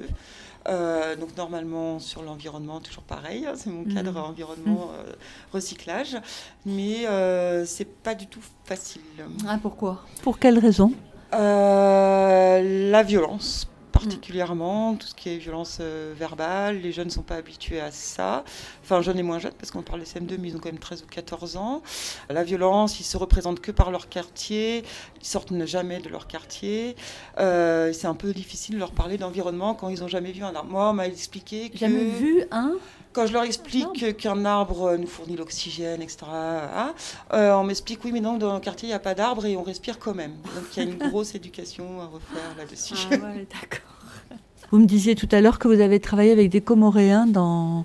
[0.66, 4.16] Euh, donc normalement sur l'environnement, toujours pareil, hein, c'est mon cadre Mhm.
[4.30, 5.12] environnement euh,
[5.52, 6.16] recyclage,
[6.64, 9.02] mais euh, c'est pas du tout facile.
[9.46, 10.04] Ah, pourquoi?
[10.22, 10.92] Pour quelle raison?
[11.34, 17.22] Euh, La violence particulièrement, tout ce qui est violence euh, verbale, les jeunes ne sont
[17.22, 18.44] pas habitués à ça.
[18.82, 20.78] Enfin, jeunes et moins jeunes, parce qu'on parle des CM2, mais ils ont quand même
[20.78, 21.82] 13 ou 14 ans.
[22.28, 24.84] La violence, ils se représentent que par leur quartier,
[25.20, 26.96] ils sortent jamais de leur quartier.
[27.38, 30.54] Euh, c'est un peu difficile de leur parler d'environnement quand ils n'ont jamais vu un
[30.54, 30.70] arbre.
[30.70, 31.78] Moi, on m'a expliqué que...
[31.78, 32.74] Jamais vu un
[33.14, 36.94] Quand je leur explique qu'un arbre nous fournit l'oxygène, etc., hein,
[37.32, 39.56] euh, on m'explique, oui, mais non, dans le quartier, il n'y a pas d'arbre et
[39.56, 40.32] on respire quand même.
[40.42, 42.94] Donc il y a une grosse éducation à refaire là-dessus.
[43.12, 44.38] Ah ouais, d'accord.
[44.72, 47.84] Vous me disiez tout à l'heure que vous avez travaillé avec des Comoréens dans,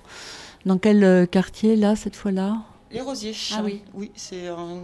[0.66, 2.56] dans quel euh, quartier, là, cette fois-là?
[2.90, 3.36] Les Rosiers.
[3.54, 3.82] Ah oui.
[3.94, 4.78] Oui, c'est un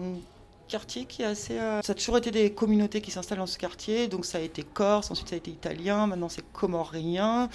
[0.68, 1.58] quartier qui est assez.
[1.58, 4.06] euh, Ça a toujours été des communautés qui s'installent dans ce quartier.
[4.06, 7.48] Donc ça a été corse, ensuite ça a été italien, maintenant c'est comorien.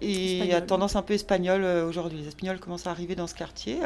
[0.00, 0.56] Et Espagnol.
[0.56, 2.18] à tendance un peu espagnole euh, aujourd'hui.
[2.18, 3.78] Les Espagnols commencent à arriver dans ce quartier.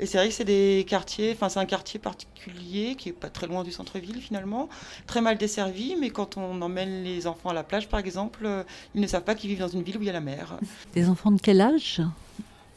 [0.00, 3.30] Et c'est vrai que c'est des quartiers, enfin c'est un quartier particulier qui est pas
[3.30, 4.68] très loin du centre-ville finalement,
[5.06, 5.96] très mal desservi.
[5.98, 8.62] Mais quand on emmène les enfants à la plage par exemple, euh,
[8.94, 10.58] ils ne savent pas qu'ils vivent dans une ville où il y a la mer.
[10.94, 12.00] Des enfants de quel âge?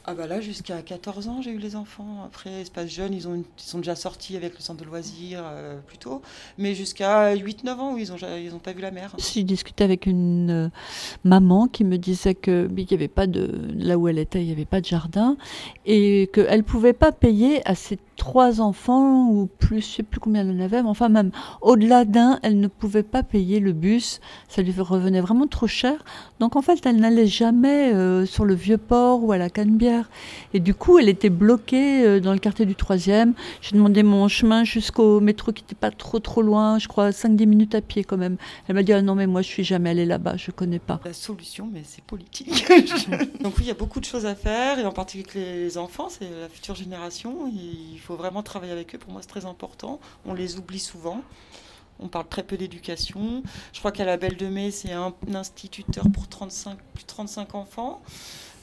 [0.06, 2.24] Ah bah là, jusqu'à 14 ans, j'ai eu les enfants.
[2.24, 5.78] Après, espace jeune, ils, ont ils sont déjà sortis avec le centre de loisirs euh,
[5.86, 6.22] plus tôt.
[6.58, 9.14] Mais jusqu'à 8-9 ans, où ils n'ont ils ont pas vu la mer.
[9.18, 10.68] J'ai discuté avec une euh,
[11.24, 14.46] maman qui me disait que il y avait pas de là où elle était, il
[14.46, 15.36] n'y avait pas de jardin
[15.84, 20.20] et qu'elle ne pouvait pas payer à ses trois enfants ou plus, je sais plus
[20.20, 21.30] combien elle en avait, mais enfin même
[21.62, 26.04] au-delà d'un, elle ne pouvait pas payer le bus, ça lui revenait vraiment trop cher.
[26.38, 29.89] Donc en fait, elle n'allait jamais euh, sur le vieux port ou à la Canebière.
[30.54, 33.34] Et du coup, elle était bloquée euh, dans le quartier du troisième.
[33.60, 37.46] J'ai demandé mon chemin jusqu'au métro qui n'était pas trop trop loin, je crois 5-10
[37.46, 38.36] minutes à pied quand même.
[38.68, 41.00] Elle m'a dit ah non mais moi je suis jamais allée là-bas, je connais pas.
[41.04, 42.66] La solution, mais c'est politique.
[43.40, 46.08] Donc oui, il y a beaucoup de choses à faire, et en particulier les enfants,
[46.08, 47.50] c'est la future génération.
[47.52, 48.98] Il faut vraiment travailler avec eux.
[48.98, 50.00] Pour moi, c'est très important.
[50.26, 51.22] On les oublie souvent.
[52.02, 53.42] On parle très peu d'éducation.
[53.72, 57.54] Je crois qu'à la Belle de Mai, c'est un instituteur pour 35, plus de 35
[57.54, 58.00] enfants.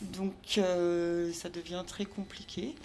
[0.01, 2.75] Donc euh, ça devient très compliqué.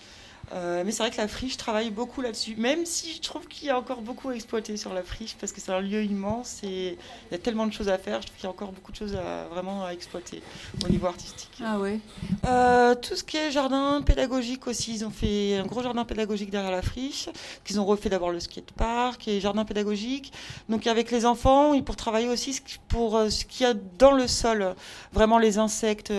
[0.55, 3.69] Euh, mais c'est vrai que la friche travaille beaucoup là-dessus, même si je trouve qu'il
[3.69, 6.61] y a encore beaucoup à exploiter sur la friche, parce que c'est un lieu immense
[6.63, 6.99] et
[7.31, 8.93] il y a tellement de choses à faire, je trouve qu'il y a encore beaucoup
[8.93, 10.43] de choses à, vraiment à exploiter
[10.85, 11.63] au niveau artistique.
[11.65, 12.01] Ah ouais.
[12.47, 16.51] Euh, tout ce qui est jardin pédagogique aussi, ils ont fait un gros jardin pédagogique
[16.51, 17.31] derrière la friche,
[17.65, 20.33] qu'ils ont refait d'abord le skatepark et jardin pédagogique.
[20.69, 24.13] Donc avec les enfants, et pour travailler aussi pour euh, ce qu'il y a dans
[24.13, 24.75] le sol,
[25.13, 26.13] vraiment les insectes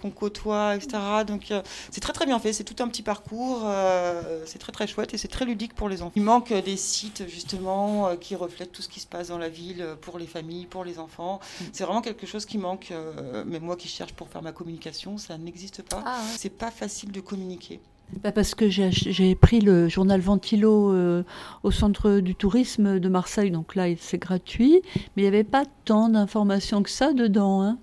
[0.00, 0.98] qu'on côtoie, etc.
[1.26, 1.52] Donc
[1.90, 5.14] c'est très très bien fait, c'est tout un petit parcours, euh, c'est très très chouette
[5.14, 6.12] et c'est très ludique pour les enfants.
[6.16, 9.48] Il manque des sites justement euh, qui reflètent tout ce qui se passe dans la
[9.48, 11.40] ville euh, pour les familles, pour les enfants.
[11.72, 15.18] C'est vraiment quelque chose qui manque, euh, mais moi qui cherche pour faire ma communication,
[15.18, 16.02] ça n'existe pas.
[16.04, 16.36] Ah ouais.
[16.36, 17.80] C'est pas facile de communiquer.
[18.22, 21.22] Bah, parce que j'ai pris le journal Ventilo euh,
[21.62, 25.64] au centre du tourisme de Marseille, donc là c'est gratuit, mais il n'y avait pas
[25.84, 27.62] tant d'informations que ça dedans.
[27.62, 27.78] Hein.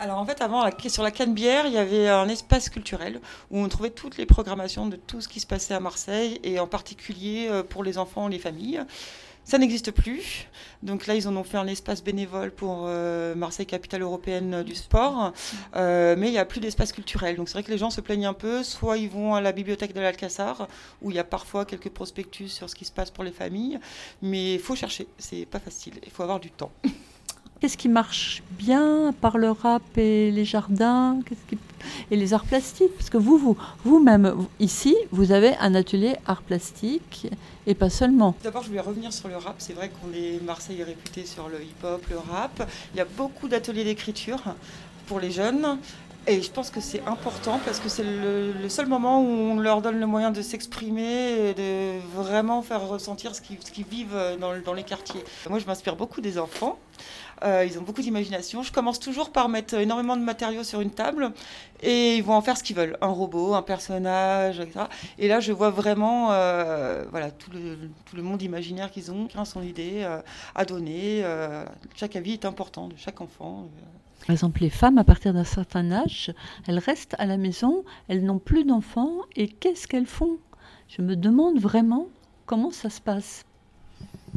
[0.00, 3.68] Alors en fait, avant, sur la Canebière, il y avait un espace culturel où on
[3.68, 7.48] trouvait toutes les programmations de tout ce qui se passait à Marseille, et en particulier
[7.50, 8.84] euh, pour les enfants, les familles.
[9.48, 10.46] Ça n'existe plus.
[10.82, 14.62] Donc là, ils en ont fait un espace bénévole pour euh, Marseille, capitale européenne euh,
[14.62, 15.32] du sport.
[15.74, 17.36] Euh, mais il n'y a plus d'espace culturel.
[17.36, 18.62] Donc c'est vrai que les gens se plaignent un peu.
[18.62, 20.68] Soit ils vont à la bibliothèque de l'Alcazar,
[21.00, 23.80] où il y a parfois quelques prospectus sur ce qui se passe pour les familles.
[24.20, 25.08] Mais il faut chercher.
[25.16, 25.94] C'est pas facile.
[26.04, 26.70] Il faut avoir du temps.
[27.60, 31.18] Qu'est-ce qui marche bien à part le rap et les jardins
[32.08, 32.94] et les arts plastiques?
[32.96, 37.26] Parce que vous, vous, vous-même, vous- ici, vous avez un atelier art plastique
[37.66, 38.36] et pas seulement.
[38.44, 39.56] D'abord, je voulais revenir sur le rap.
[39.58, 42.70] C'est vrai qu'on est Marseille est réputé sur le hip-hop, le rap.
[42.94, 44.40] Il y a beaucoup d'ateliers d'écriture
[45.08, 45.78] pour les jeunes.
[46.28, 49.82] Et je pense que c'est important parce que c'est le, seul moment où on leur
[49.82, 54.82] donne le moyen de s'exprimer et de vraiment faire ressentir ce qu'ils vivent dans les
[54.84, 55.24] quartiers.
[55.48, 56.78] Moi, je m'inspire beaucoup des enfants.
[57.44, 58.62] Euh, ils ont beaucoup d'imagination.
[58.62, 61.32] Je commence toujours par mettre énormément de matériaux sur une table
[61.82, 62.96] et ils vont en faire ce qu'ils veulent.
[63.00, 64.86] Un robot, un personnage, etc.
[65.18, 69.28] Et là, je vois vraiment euh, voilà, tout, le, tout le monde imaginaire qu'ils ont,
[69.28, 70.20] chacun son idée euh,
[70.54, 71.24] à donner.
[71.94, 73.68] chaque avis est important de chaque enfant.
[74.26, 76.32] Par exemple, les femmes, à partir d'un certain âge,
[76.66, 80.38] elles restent à la maison, elles n'ont plus d'enfants, et qu'est-ce qu'elles font?
[80.88, 82.08] Je me demande vraiment
[82.46, 83.44] comment ça se passe.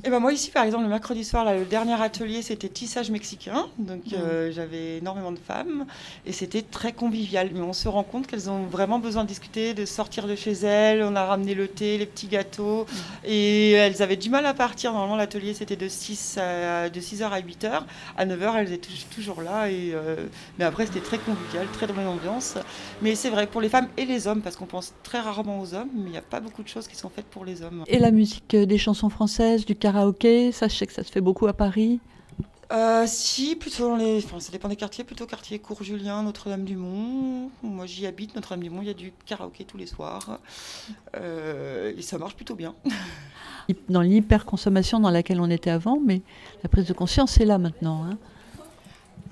[0.03, 3.11] Et ben moi ici par exemple le mercredi soir là, le dernier atelier c'était tissage
[3.11, 3.67] mexicain.
[3.77, 4.15] Donc Mmh.
[4.15, 5.85] euh, j'avais énormément de femmes.
[6.25, 7.49] Et c'était très convivial.
[7.53, 10.53] Mais on se rend compte qu'elles ont vraiment besoin de discuter de sortir de chez
[10.53, 11.03] elles.
[11.03, 12.85] On a ramené le thé les petits gâteaux.
[12.85, 12.95] Mmh.
[13.25, 14.91] et elles avaient du mal à partir.
[14.93, 17.81] Normalement l'atelier c'était de 6 à, de 6h à 8h
[18.17, 19.69] à 9h elles étaient tou- toujours là.
[19.69, 20.15] Et euh,
[20.57, 22.55] mais après c'était très convivial très bonne ambiance.
[23.03, 25.73] Mais c'est vrai pour les femmes et les hommes parce qu'on pense très rarement aux
[25.75, 27.83] hommes mais il n'y a pas beaucoup de choses qui sont faites pour les hommes.
[27.87, 31.11] Et la musique euh, des chansons françaises, du karaoké, ça je sais que ça se
[31.11, 31.99] fait beaucoup à Paris.
[32.71, 34.23] Euh, si, plutôt dans les.
[34.23, 37.49] Enfin, ça dépend des quartiers, plutôt quartier Cours-Julien, Notre-Dame-du-Mont.
[37.63, 40.39] Moi, j'y habite, Notre-Dame-du-Mont, il y a du karaoké tous les soirs.
[41.17, 42.73] Euh, et ça marche plutôt bien.
[43.89, 46.21] Dans l'hyperconsommation dans laquelle on était avant, mais
[46.63, 48.05] la prise de conscience est là maintenant.
[48.05, 48.17] hein.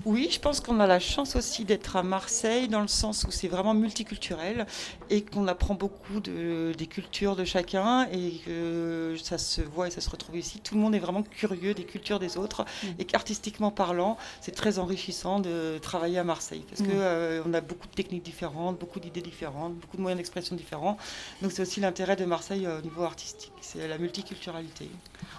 [0.06, 3.30] Oui, je pense qu'on a la chance aussi d'être à Marseille, dans le sens où
[3.30, 4.66] c'est vraiment multiculturel
[5.10, 9.90] et qu'on apprend beaucoup de, des cultures de chacun et que ça se voit et
[9.90, 10.60] ça se retrouve ici.
[10.60, 12.64] Tout le monde est vraiment curieux des cultures des autres
[12.98, 16.86] et qu'artistiquement parlant, c'est très enrichissant de travailler à Marseille parce Mm.
[16.86, 20.56] que euh, on a beaucoup de techniques différentes, beaucoup d'idées différentes, beaucoup de moyens d'expression
[20.56, 20.96] différents.
[21.42, 24.88] Donc c'est aussi l'intérêt de Marseille euh, au niveau artistique, c'est la multiculturalité.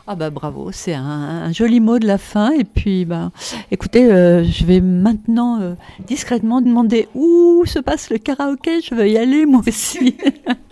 [0.08, 2.52] Ah bah bravo, c'est un, un joli mot de la fin.
[2.52, 3.32] Et puis, bah,
[3.70, 5.76] écoutez, euh, je vais maintenant euh,
[6.08, 8.82] discrètement demander où se passe le karaoké.
[8.82, 10.18] Je veux y aller moi aussi.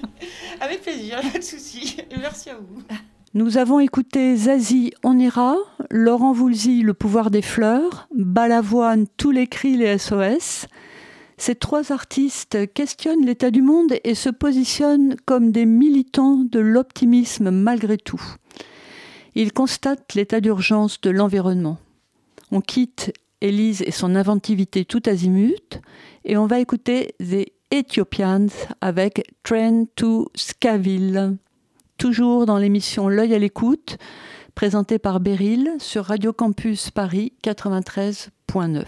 [0.62, 1.98] Avec plaisir, pas de souci.
[2.20, 2.82] Merci à vous.
[3.36, 5.56] Nous avons écouté Zazie On ira,
[5.92, 10.66] Laurent Voulzy Le pouvoir des fleurs, Balavoine Tous les cris les SOS.
[11.38, 17.52] Ces trois artistes questionnent l'état du monde et se positionnent comme des militants de l'optimisme
[17.52, 18.22] malgré tout.
[19.36, 21.78] Ils constatent l'état d'urgence de l'environnement.
[22.52, 25.82] On quitte Élise et son inventivité tout azimut
[26.26, 28.48] et on va écouter The Ethiopians
[28.82, 31.38] avec Train to Skaville
[32.00, 33.98] toujours dans l'émission L'œil à l'écoute,
[34.56, 38.86] présentée par Beryl sur Radio Campus Paris 93.9.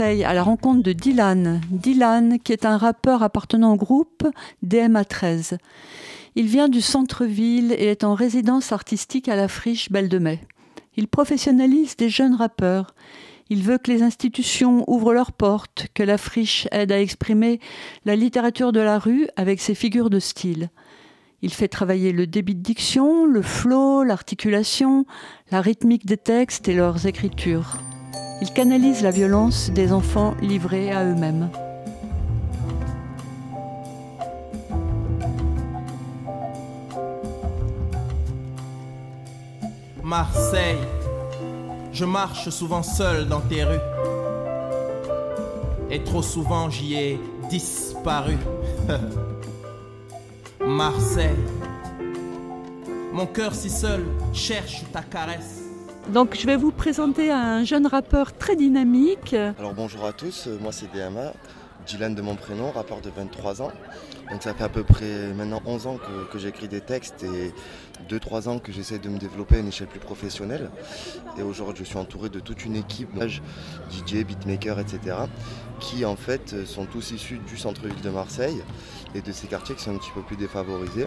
[0.00, 1.60] À la rencontre de Dylan.
[1.70, 4.26] Dylan, qui est un rappeur appartenant au groupe
[4.66, 5.58] DMA13.
[6.34, 10.40] Il vient du centre-ville et est en résidence artistique à la friche Belle de Mai.
[10.96, 12.96] Il professionnalise des jeunes rappeurs.
[13.50, 17.60] Il veut que les institutions ouvrent leurs portes, que la friche aide à exprimer
[18.04, 20.70] la littérature de la rue avec ses figures de style.
[21.40, 25.06] Il fait travailler le débit de diction, le flow, l'articulation,
[25.52, 27.78] la rythmique des textes et leurs écritures.
[28.40, 31.50] Il canalise la violence des enfants livrés à eux-mêmes.
[40.02, 40.78] Marseille,
[41.92, 43.80] je marche souvent seul dans tes rues.
[45.90, 48.36] Et trop souvent j'y ai disparu.
[50.60, 51.36] Marseille,
[53.12, 55.63] mon cœur si seul cherche ta caresse.
[56.12, 59.34] Donc je vais vous présenter un jeune rappeur très dynamique.
[59.58, 61.32] Alors bonjour à tous, moi c'est DMA,
[61.86, 63.72] Dylan de mon prénom, rappeur de 23 ans.
[64.30, 65.98] Donc ça fait à peu près maintenant 11 ans
[66.30, 67.52] que, j'écris des textes et
[68.14, 70.70] 2-3 ans que j'essaie de me développer à une échelle plus professionnelle.
[71.38, 73.08] Et aujourd'hui je suis entouré de toute une équipe,
[73.90, 75.16] DJ, beatmaker, etc.
[75.80, 78.62] qui en fait sont tous issus du centre-ville de Marseille
[79.14, 81.06] et de ces quartiers qui sont un petit peu plus défavorisés.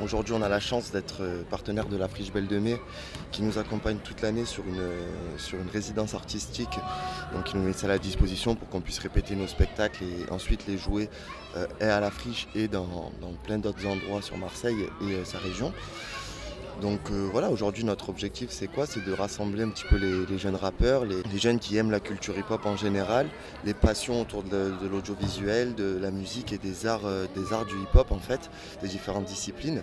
[0.00, 2.80] Aujourd'hui, on a la chance d'être partenaire de la Friche Belle de Mai
[3.32, 4.82] qui nous accompagne toute l'année sur une,
[5.38, 6.78] sur une résidence artistique.
[7.34, 10.30] Donc, ils nous mettent ça à la disposition pour qu'on puisse répéter nos spectacles et
[10.30, 11.10] ensuite les jouer
[11.56, 13.12] euh, à la Friche et dans,
[13.44, 15.72] plein d'autres endroits sur Marseille et euh, sa région.
[16.80, 18.86] Donc euh, voilà, aujourd'hui notre objectif c'est quoi?
[18.86, 22.36] C'est de rassembler un petit peu les, jeunes rappeurs, les, jeunes qui aiment la culture
[22.38, 23.28] hip-hop en général,
[23.64, 27.74] les passions autour de, l'audiovisuel, de la musique et des arts, euh, des arts du
[27.74, 28.50] hip-hop en fait,
[28.82, 29.82] des différentes disciplines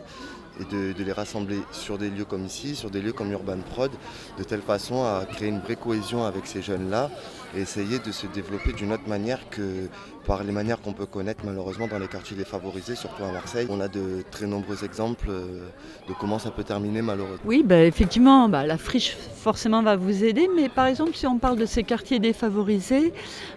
[0.59, 3.91] et de, les rassembler sur des lieux comme ici, sur des lieux comme Urban Prod,
[4.37, 7.11] de telle façon à créer une vraie cohésion avec ces jeunes-là
[7.55, 9.87] et essayer de se développer d'une autre manière que
[10.28, 13.67] par les manières qu'on peut connaître malheureusement dans les quartiers défavorisés, surtout à Marseille.
[13.69, 17.45] On a de très nombreux exemples de comment ça peut terminer malheureusement.
[17.45, 21.38] Oui, bah, effectivement, bah, la friche forcément va vous aider, mais par exemple si on
[21.38, 23.13] parle de ces quartiers défavorisés,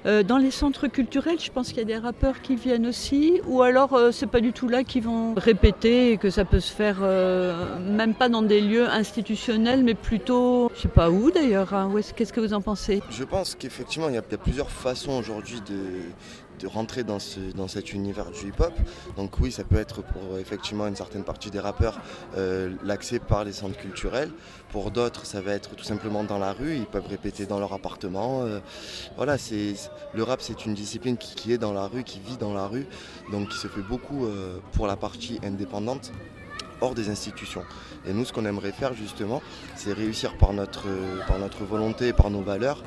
[0.07, 3.41] euh, dans les centres culturels, je pense qu'il y a des rappeurs qui viennent aussi,
[3.47, 6.61] ou alors euh, c'est pas du tout là qu'ils vont répéter et que ça peut
[6.61, 11.31] se faire euh, même pas dans des lieux institutionnels, mais plutôt, je sais pas où
[11.31, 11.75] d'ailleurs.
[11.75, 13.03] Hein, Qu'est-ce que vous en pensez?
[13.11, 15.81] Je pense qu'effectivement il y, y, a plusieurs façons aujourd'hui de
[16.61, 18.73] de rentrer dans, ce, cet univers du hip-hop.
[19.17, 22.01] Donc oui, ça peut être pour effectivement une certaine partie des rappeurs
[22.37, 24.31] euh, l'accès par les centres culturels.
[24.71, 26.77] Pour d'autres, ça va être tout simplement dans la rue.
[26.77, 28.43] Ils peuvent répéter dans leur appartement.
[28.43, 28.61] Euh,
[29.17, 29.75] voilà, c'est
[30.15, 32.67] le rap, c'est une discipline qui, qui, est dans la rue, qui vit dans la
[32.67, 32.87] rue,
[33.33, 36.13] donc qui se fait beaucoup euh, pour la partie indépendante
[36.81, 37.65] hors des institutions.
[38.07, 39.43] Et nous, ce qu'on aimerait faire justement,
[39.77, 40.87] c'est réussir par notre,
[41.27, 42.83] par notre volonté, par nos valeurs,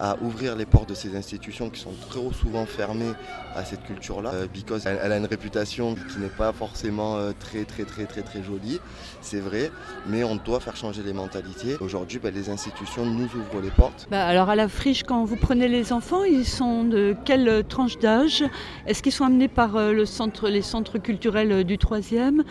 [0.00, 3.12] à ouvrir les portes de ces institutions qui sont trop souvent fermées
[3.54, 7.64] à cette culture-là, euh, because elle, a une réputation qui n'est pas forcément euh, très
[7.64, 8.80] très très très très jolie,
[9.20, 9.70] c'est vrai,
[10.06, 11.76] mais on doit faire changer les mentalités.
[11.80, 14.08] Aujourd'hui, bah, les institutions nous ouvrent les portes.
[14.10, 17.98] Bah, alors à la friche, quand vous prenez les enfants, ils sont de quelle tranche
[17.98, 18.44] d'âge?
[18.86, 22.42] Est-ce qu'ils sont amenés par euh, le centre, les centres culturels du 3e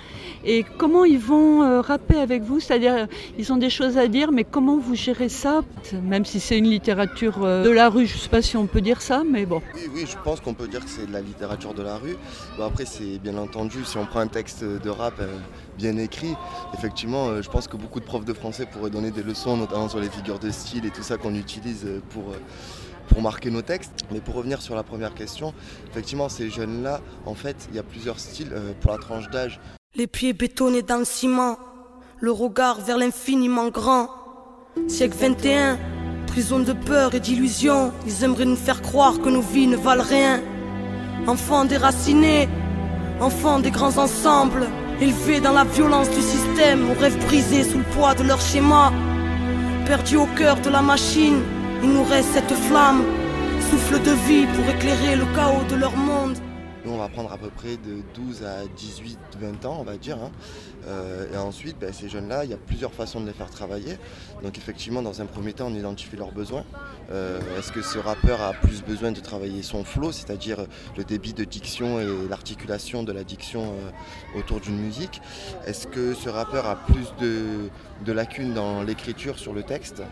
[0.45, 2.59] Et comment ils vont euh, rapper avec vous?
[2.59, 3.07] C'est-à-dire,
[3.37, 5.61] ils ont des choses à dire, mais comment vous gérez ça?
[6.03, 8.81] Même si c'est une littérature de la rue, je ne sais pas si on peut
[8.81, 9.61] dire ça, mais bon.
[9.75, 12.17] Oui, oui, je pense qu'on peut dire que c'est de la littérature de la rue.
[12.57, 15.27] Bon, après, c'est bien entendu, si on prend un texte de rap euh,
[15.77, 16.35] bien écrit,
[16.73, 19.87] effectivement, euh, je pense que beaucoup de profs de français pourraient donner des leçons, notamment
[19.87, 24.03] sur les figures de style et tout ça qu'on utilise pour, euh, marquer nos textes.
[24.11, 25.53] Mais pour revenir sur la première question,
[25.89, 29.61] effectivement, ces jeunes-là, en fait, il y a plusieurs styles euh, pour la tranche d'âge.
[29.95, 31.59] Les pieds bétonnés dans le ciment,
[32.19, 34.09] le regard vers l'infiniment grand.
[34.87, 35.77] Siècle 21,
[36.25, 37.91] prison de peur et d'illusion.
[38.07, 40.41] Ils aimeraient nous faire croire que nos vies ne valent rien.
[41.27, 42.49] Enfants déracinés,
[43.21, 44.67] enfants des grands ensembles,
[44.99, 48.91] élevés dans la violence du système, aux rêves brisés sous le poids de leur schéma.
[49.85, 51.39] Perdus au cœur de la machine,
[51.83, 53.03] il nous cette flamme,
[53.69, 56.39] souffle de vie pour éclairer le chaos de leur monde.
[56.93, 60.17] On va prendre à peu près de 12 à 18, 20 ans, on va dire.
[60.17, 60.31] Hein.
[60.87, 63.97] Euh, et ensuite, ben, ces jeunes-là, il y a plusieurs façons de les faire travailler.
[64.43, 66.65] Donc effectivement, dans un premier temps, on identifie leurs besoins.
[67.11, 71.33] Euh, Est-ce que ce rappeur a plus besoin de travailler son flow, c'est-à-dire le débit
[71.33, 75.19] de diction et l'articulation de la diction euh, autour d'une musique?
[75.65, 80.03] Est-ce que ce rappeur a plus de lacunes dans l'écriture sur le texte?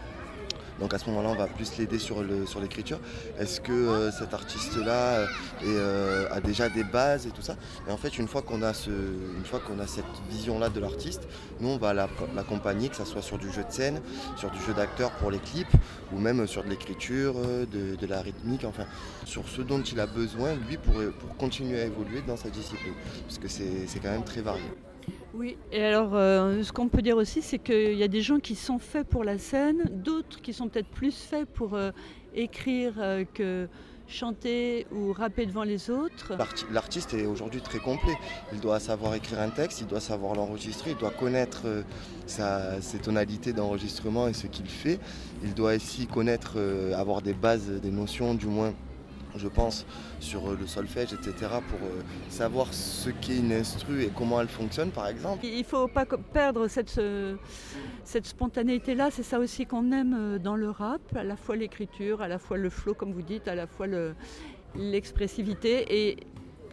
[0.82, 2.22] Donc à ce moment-là, on va plus l'aider sur
[2.60, 3.00] l'écriture.
[3.40, 5.28] Est-ce que euh, cet artiste-là euh,
[5.66, 7.56] euh, a déjà des bases et tout ça?
[7.88, 11.28] Et en fait, une fois qu'on a une fois qu'on a cette vision-là de l'artiste,
[11.60, 14.02] nous on va la- l'accompagner, que ce soit sur du jeu de scène,
[14.36, 15.76] sur du jeu d'acteur pour les clips,
[16.12, 18.86] ou même sur de l'écriture, de, la rythmique, enfin
[19.26, 22.94] sur ce dont il a besoin lui pour, pour continuer à évoluer dans sa discipline,
[23.28, 24.64] parce que c'est quand même très varié.
[25.34, 28.40] Oui, et alors euh, ce qu'on peut dire aussi, c'est qu'il y a des gens
[28.40, 31.92] qui sont faits pour la scène, d'autres qui sont peut-être plus faits pour euh,
[32.36, 33.68] écrire euh, que
[34.10, 36.34] chanter ou rapper devant les autres.
[36.38, 38.14] L'arti- L'artiste est aujourd'hui très complet.
[38.52, 41.62] Il doit savoir écrire un texte, il doit savoir l'enregistrer, il doit connaître
[42.28, 45.00] ses tonalités d'enregistrement et ce qu'il fait.
[45.46, 46.58] Il doit aussi connaître,
[46.94, 48.74] avoir des bases, des notions du moins,
[49.36, 49.86] je pense,
[50.20, 51.34] sur euh, le solfège, etc.
[51.70, 55.46] pour euh, savoir ce qu'est une instru et comment elle fonctionne, par exemple.
[55.46, 57.00] Il ne faut pas perdre cette,
[58.04, 62.22] cette spontanéité-là, c'est ça aussi qu'on aime euh, dans le rap, à la fois l'écriture,
[62.22, 64.14] à la fois le flow, comme vous dites, à la fois le-
[64.76, 65.86] l'expressivité.
[65.90, 66.18] Et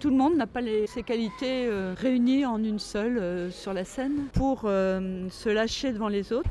[0.01, 3.73] tout le monde n'a pas les- ces qualités euh, réunies en une seule euh, sur
[3.73, 6.49] la scène pour euh, se lâcher devant les autres.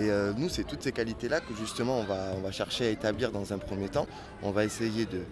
[0.00, 3.32] Et nous, c'est toutes ces qualités-là que justement on va, on va chercher à établir
[3.32, 4.06] dans un premier temps.
[4.44, 5.22] On va essayer de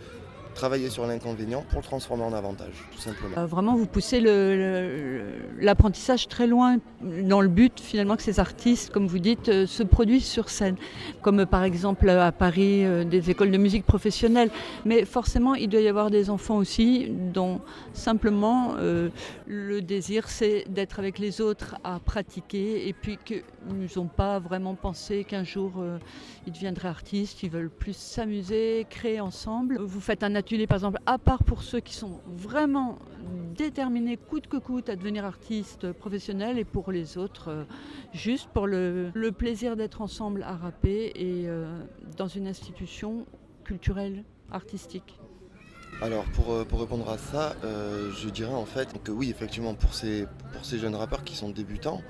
[0.57, 3.37] travailler sur l'inconvénient pour le transformer en avantage, tout simplement.
[3.39, 4.21] Euh, Vraiment, vous poussez
[5.61, 9.83] l'apprentissage très loin dans le but finalement que ces artistes, comme vous dites, euh, se
[9.83, 10.77] produisent sur scène,
[11.23, 14.51] comme euh, par exemple à Paris des écoles de musique professionnelles.
[14.85, 17.61] Mais forcément, il doit y avoir des enfants aussi dont
[17.93, 18.75] simplement
[19.47, 23.19] le désir c'est d'être avec les autres à pratiquer et puis
[23.67, 25.99] qu'ils n'ont pas vraiment pensé qu'un jour euh,
[26.47, 29.79] ils deviendraient artistes, ils veulent plus s'amuser, créer ensemble.
[29.79, 32.99] Vous faites un atelier par exemple à part pour ceux qui sont vraiment
[33.57, 37.65] déterminés coûte que coûte à devenir artistes professionnels et pour les autres euh,
[38.13, 41.79] juste pour le, plaisir d'être ensemble à rapper et euh,
[42.17, 43.27] dans une institution
[43.65, 45.19] culturelle, artistique.
[46.01, 50.65] Alors pour, répondre à ça, je dirais en fait que oui, effectivement, pour ces, pour
[50.65, 52.03] ces jeunes rappeurs qui sont débutants,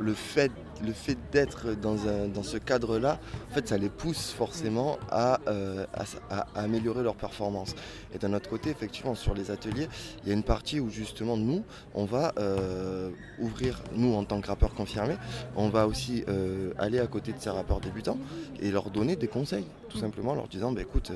[0.00, 0.52] le fait,
[0.82, 1.96] le fait d'être dans,
[2.42, 3.18] ce cadre-là,
[3.50, 5.86] en fait, ça les pousse forcément à, euh,
[6.30, 7.74] à améliorer leur performance.
[8.14, 9.88] Et d'un autre côté, effectivement, sur les ateliers,
[10.22, 11.64] il y a une partie où justement nous,
[11.94, 15.16] on va euh, ouvrir, nous en tant que rappeurs confirmés,
[15.56, 18.18] on va aussi euh, aller à côté de ces rappeurs débutants
[18.60, 21.12] et leur donner des conseils, tout simplement, en leur disant, bah, écoute,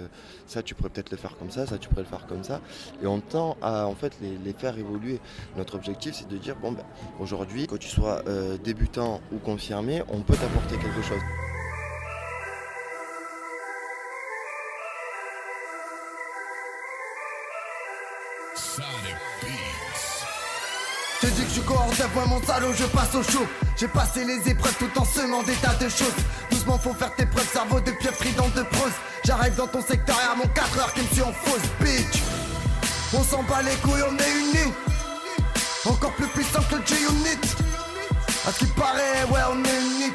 [0.47, 2.61] ça tu pourrais peut-être le faire comme ça, ça tu pourrais le faire comme ça.
[3.03, 5.21] Et on tend à en fait les, faire évoluer.
[5.57, 6.85] Notre objectif c'est de dire, bon ben
[7.21, 8.23] aujourd'hui, que tu sois
[8.65, 11.23] débutant ou confirmé, on peut t'apporter quelque chose.
[21.23, 23.47] Je dis que je devant mon salaud, je passe au chaud.
[23.79, 26.19] J'ai passé les épreuves tout en semant des tas de choses.
[26.51, 28.93] Doucement, faut faire tes preuves, cerveau de pieuvre frident de prose.
[29.25, 32.23] J'arrive dans ton secteur et à mon 4 heures qui me suit en fausse bitch.
[33.15, 34.73] On s'en bat les couilles, on est unis.
[35.87, 37.78] Encore plus puissant que le.
[38.49, 40.15] À ce qui paraît, ouais, on est unique.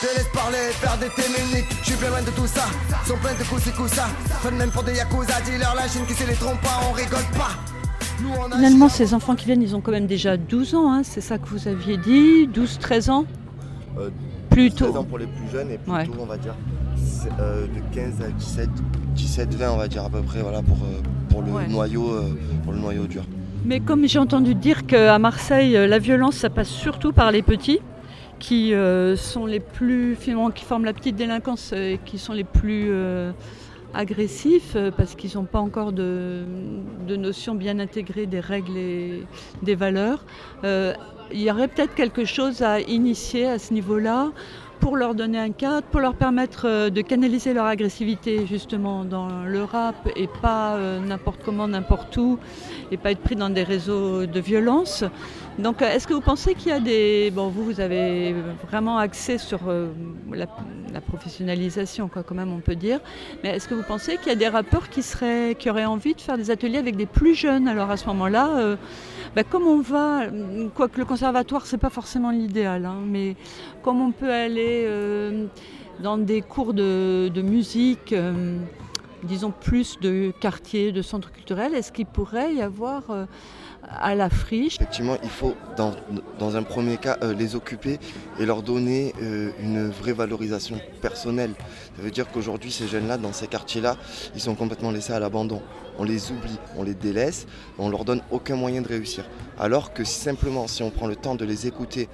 [0.00, 1.68] Te laisse parler, faire des téméniques.
[1.82, 2.64] Je suis bien loin de tout ça.
[3.06, 4.08] Sont pleins de coups, c'est coups ça.
[4.42, 7.22] Prennent même pour des yakuza, dealers, la Chine qui se les trompe pas, on rigole
[7.38, 7.50] pas.
[8.20, 10.92] Nous, on a Finalement, ces enfants qui viennent, ils ont quand même déjà 12 ans,
[10.92, 12.48] hein, c'est ça que vous aviez dit?
[12.48, 13.24] 12-13 ans?
[13.96, 14.10] Euh,
[14.50, 14.86] Plutôt.
[14.86, 16.08] 16 ans pour les plus jeunes et plutôt, Ouais.
[16.18, 16.56] on va dire,
[17.38, 18.68] euh, de 15 à 17,
[19.14, 21.68] 17, 20, on va dire à peu près, voilà, pour, euh, pour, le, Ouais.
[21.68, 23.22] noyau, euh, pour le noyau dur.
[23.64, 27.42] Mais comme j'ai entendu dire qu'à Marseille, euh, la violence, ça passe surtout par les
[27.42, 27.80] petits,
[28.38, 32.44] qui euh, sont les plus, finalement, qui forment la petite délinquance et qui sont les
[32.44, 33.32] plus euh,
[33.92, 36.42] agressifs, parce qu'ils n'ont pas encore de,
[37.06, 39.26] notion bien intégrée des règles et
[39.62, 40.24] des valeurs.
[40.64, 44.30] Il y aurait peut-être quelque chose à initier à ce niveau-là
[44.80, 49.44] pour leur donner un cadre, pour leur permettre euh, de canaliser leur agressivité justement dans
[49.44, 52.38] le rap et pas euh, n'importe comment, n'importe où,
[52.90, 55.04] et pas être pris dans des réseaux de violence.
[55.58, 57.30] Donc euh, est-ce que vous pensez qu'il y a des...
[57.30, 58.34] Bon, vous, vous avez
[58.66, 59.60] vraiment axé sur
[60.32, 60.46] la,
[61.00, 63.00] professionnalisation, quoi, quand même on peut dire,
[63.42, 66.14] mais est-ce que vous pensez qu'il y a des rappeurs qui, seraient, qui auraient envie
[66.14, 68.76] de faire des ateliers avec des plus jeunes Alors à ce moment-là,
[69.34, 70.22] bah, comme on va,
[70.74, 73.36] quoique le conservatoire, c'est pas forcément l'idéal, hein, mais
[73.82, 75.46] comme on peut aller euh,
[76.02, 78.58] dans des cours de, musique, euh,
[79.24, 83.26] disons, plus de quartiers, de centres culturels, est-ce qu'il pourrait y avoir euh,
[83.88, 84.76] à la friche?
[84.76, 87.98] Effectivement, il faut dans, un premier cas euh, les occuper
[88.38, 91.52] et leur donner euh, une vraie valorisation personnelle.
[91.96, 93.96] Ça veut dire qu'aujourd'hui, ces jeunes-là, dans ces quartiers-là,
[94.34, 95.62] ils sont complètement laissés à l'abandon.
[95.98, 97.46] On les oublie, on les délaisse,
[97.78, 99.24] on leur donne aucun moyen de réussir.
[99.58, 102.08] Alors que simplement, si on prend le temps de les écouter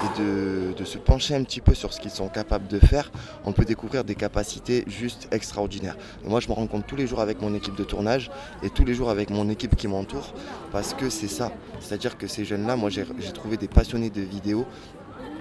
[0.00, 3.10] et de, se pencher un petit peu sur ce qu'ils sont capables de faire,
[3.44, 5.96] on peut découvrir des capacités juste extraordinaires.
[6.24, 8.30] Moi, je me rends compte tous les jours avec mon équipe de tournage
[8.62, 10.34] et tous les jours avec mon équipe qui m'entoure,
[10.70, 11.52] parce que c'est ça.
[11.80, 14.66] C'est-à-dire que ces jeunes-là, moi, j'ai j'ai trouvé des passionnés de vidéo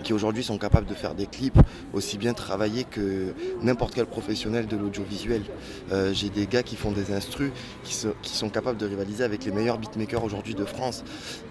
[0.01, 1.57] qui aujourd'hui sont capables de faire des clips
[1.93, 5.43] aussi bien travaillés que n'importe quel professionnel de l'audiovisuel.
[5.91, 7.51] Euh, J'ai des gars qui font des instrus,
[7.83, 11.03] qui, so- qui sont capables de rivaliser avec les meilleurs beatmakers aujourd'hui de France.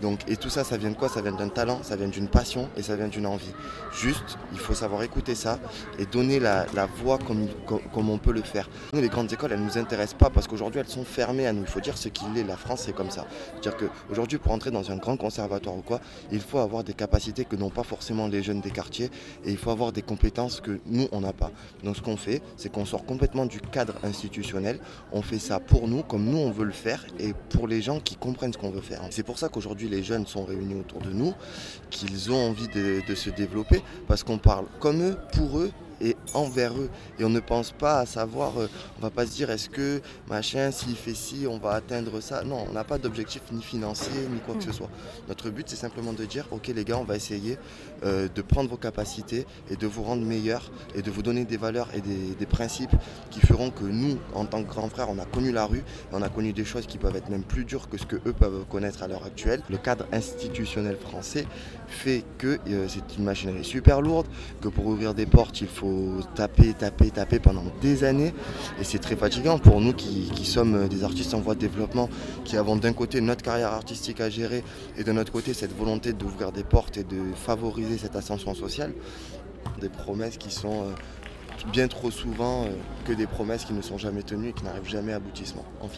[0.02, 1.08] Donc, et tout ça, ça vient de quoi?
[1.08, 3.52] Ça vient d'un talent, ça vient d'une passion et ça vient d'une envie.
[3.92, 5.58] Juste, il faut savoir écouter ça
[5.98, 6.66] et donner la,
[7.02, 8.68] voix comme, comme, comme on peut le faire.
[8.92, 11.52] Nous, les grandes écoles, elles ne nous intéressent pas parce qu'aujourd'hui, elles sont fermées à
[11.52, 11.62] nous.
[11.62, 12.44] Il faut dire ce qu'il est.
[12.44, 13.26] La France, c'est comme ça.
[13.60, 13.76] C'est-à-dire
[14.08, 16.00] qu'aujourd'hui, pour entrer dans un grand conservatoire ou quoi,
[16.32, 19.10] il faut avoir des capacités que n'ont pas forcément les jeunes des quartiers
[19.44, 21.50] et il faut avoir des compétences que nous, on n'a pas.
[21.84, 24.78] Donc ce qu'on fait, c'est qu'on sort complètement du cadre institutionnel,
[25.12, 28.00] on fait ça pour nous, comme nous, on veut le faire et pour les gens
[28.00, 29.00] qui comprennent ce qu'on veut faire.
[29.10, 31.34] C'est pour ça qu'aujourd'hui, les jeunes sont réunis autour de nous,
[31.90, 35.70] qu'ils ont envie de, de se développer, parce qu'on parle comme eux, pour eux,
[36.00, 36.90] et envers eux.
[37.18, 38.68] Et on ne pense pas à savoir, euh,
[38.98, 42.42] on va pas se dire est-ce que machin, s'il fait ci, on va atteindre ça.
[42.42, 44.90] Non, on n'a pas d'objectif ni financier, ni quoi que ce soit.
[45.28, 47.58] Notre but, c'est simplement de dire, ok les gars, on va essayer
[48.04, 51.56] euh, de prendre vos capacités et de vous rendre meilleurs et de vous donner des
[51.56, 52.94] valeurs et des, des principes
[53.30, 56.14] qui feront que nous, en tant que grands frères, on a connu la rue, et
[56.14, 58.32] on a connu des choses qui peuvent être même plus dures que ce que eux
[58.32, 59.62] peuvent connaître à l'heure actuelle.
[59.68, 61.46] Le cadre institutionnel français
[61.88, 64.26] fait que euh, c'est une machinerie super lourde,
[64.60, 68.32] que pour ouvrir des portes, il faut taper, taper, taper pendant des années.
[68.80, 72.08] Et c'est très fatigant pour nous qui, qui sommes des artistes en voie de développement,
[72.44, 74.64] qui avons d'un côté notre carrière artistique à gérer
[74.96, 78.92] et de notre côté cette volonté d'ouvrir des portes et de favoriser cette ascension sociale.
[79.80, 80.92] Des promesses qui sont euh,
[81.72, 82.68] bien trop souvent euh,
[83.04, 85.88] que des promesses qui ne sont jamais tenues et qui n'arrivent jamais à aboutissement en.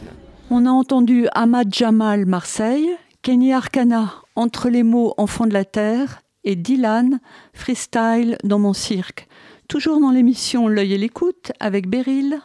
[0.50, 2.90] On a entendu Ahmad Jamal Marseille,
[3.22, 7.20] Kenny Arcana Entre les mots Enfants de la Terre et Dylan
[7.54, 9.28] Freestyle dans mon cirque.
[9.68, 12.40] Toujours dans l'émission L'œil et l'écoute avec Beryl,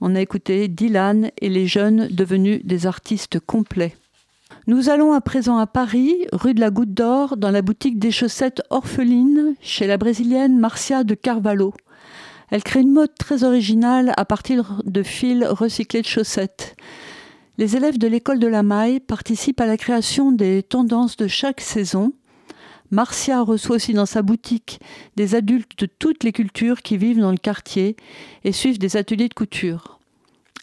[0.00, 3.94] on a écouté Dylan et les jeunes devenus des artistes complets.
[4.66, 8.10] Nous allons à présent à Paris, rue de la Goutte d'Or, dans la boutique des
[8.10, 11.74] chaussettes orphelines, chez la brésilienne Marcia de Carvalho.
[12.50, 16.76] Elle crée une mode très originale à partir de fils recyclés de chaussettes.
[17.58, 21.60] Les élèves de l'école de la Maille participent à la création des tendances de chaque
[21.60, 22.14] saison.
[22.90, 24.80] Marcia reçoit aussi dans sa boutique
[25.16, 27.96] des adultes de toutes les cultures qui vivent dans le quartier
[28.44, 29.93] et suivent des ateliers de couture.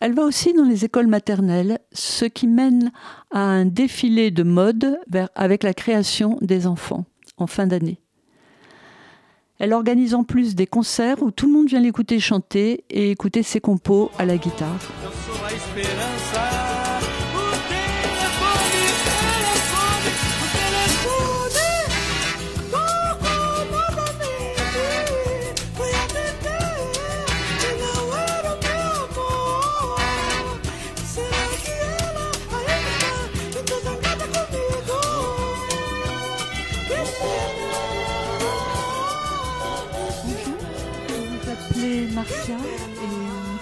[0.02, 2.92] Elle va aussi dans les écoles maternelles, ce qui mène
[3.30, 5.00] à un défilé de mode
[5.36, 7.06] avec la création des enfants
[7.38, 8.00] en fin d'année.
[9.60, 13.44] Elle organise en plus des concerts où tout le monde vient l'écouter chanter et écouter
[13.44, 14.80] ses compos à la guitare.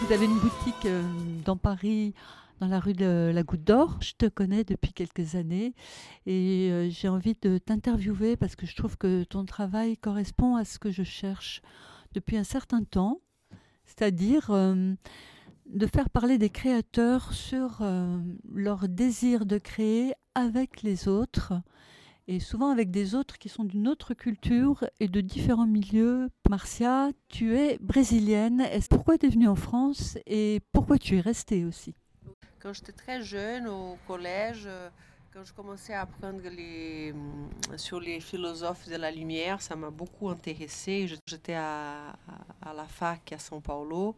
[0.10, 1.03] Vous avez une boutique euh,
[1.45, 2.16] dans Paris,
[2.60, 3.99] dans la rue de la Goutte d'Or.
[4.01, 5.76] Je te connais depuis quelques années
[6.26, 10.66] et euh, j'ai envie de t'interviewer parce que je trouve que ton travail correspond à
[10.66, 11.62] ce que je cherche
[12.14, 13.22] depuis un certain temps,
[13.86, 14.95] c'est-à-dire euh,
[15.68, 17.84] de faire parler des créateurs sur
[18.51, 21.53] leur désir de créer avec les autres
[22.30, 26.30] et souvent avec des autres qui sont d'une autre culture et de différents milieux.
[26.47, 28.63] Marcia, tu es brésilienne.
[28.91, 31.95] Pourquoi tu es venue en France et pourquoi tu es restée aussi?
[32.61, 34.89] Quand j'étais très jeune au collège, euh,
[35.34, 40.30] quand je commençais à apprendre hum, sur les philosophes de la lumière, ça m'a beaucoup
[40.30, 41.07] intéressée.
[41.25, 42.11] J'étais à,
[42.63, 44.15] à- à la fac à São Paulo.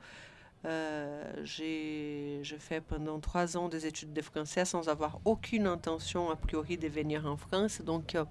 [0.63, 6.29] Euh, j'ai j'ai fait pendant trois ans des études de français sans avoir aucune intention
[6.29, 7.81] a priori de venir en France.
[7.81, 8.25] Donc euh,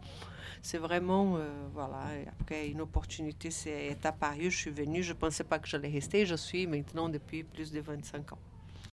[0.63, 2.03] c'est vraiment, euh, voilà,
[2.41, 6.25] après une opportunité est apparue, je suis venue, je ne pensais pas que j'allais rester,
[6.25, 8.39] je suis maintenant depuis plus de 25 ans.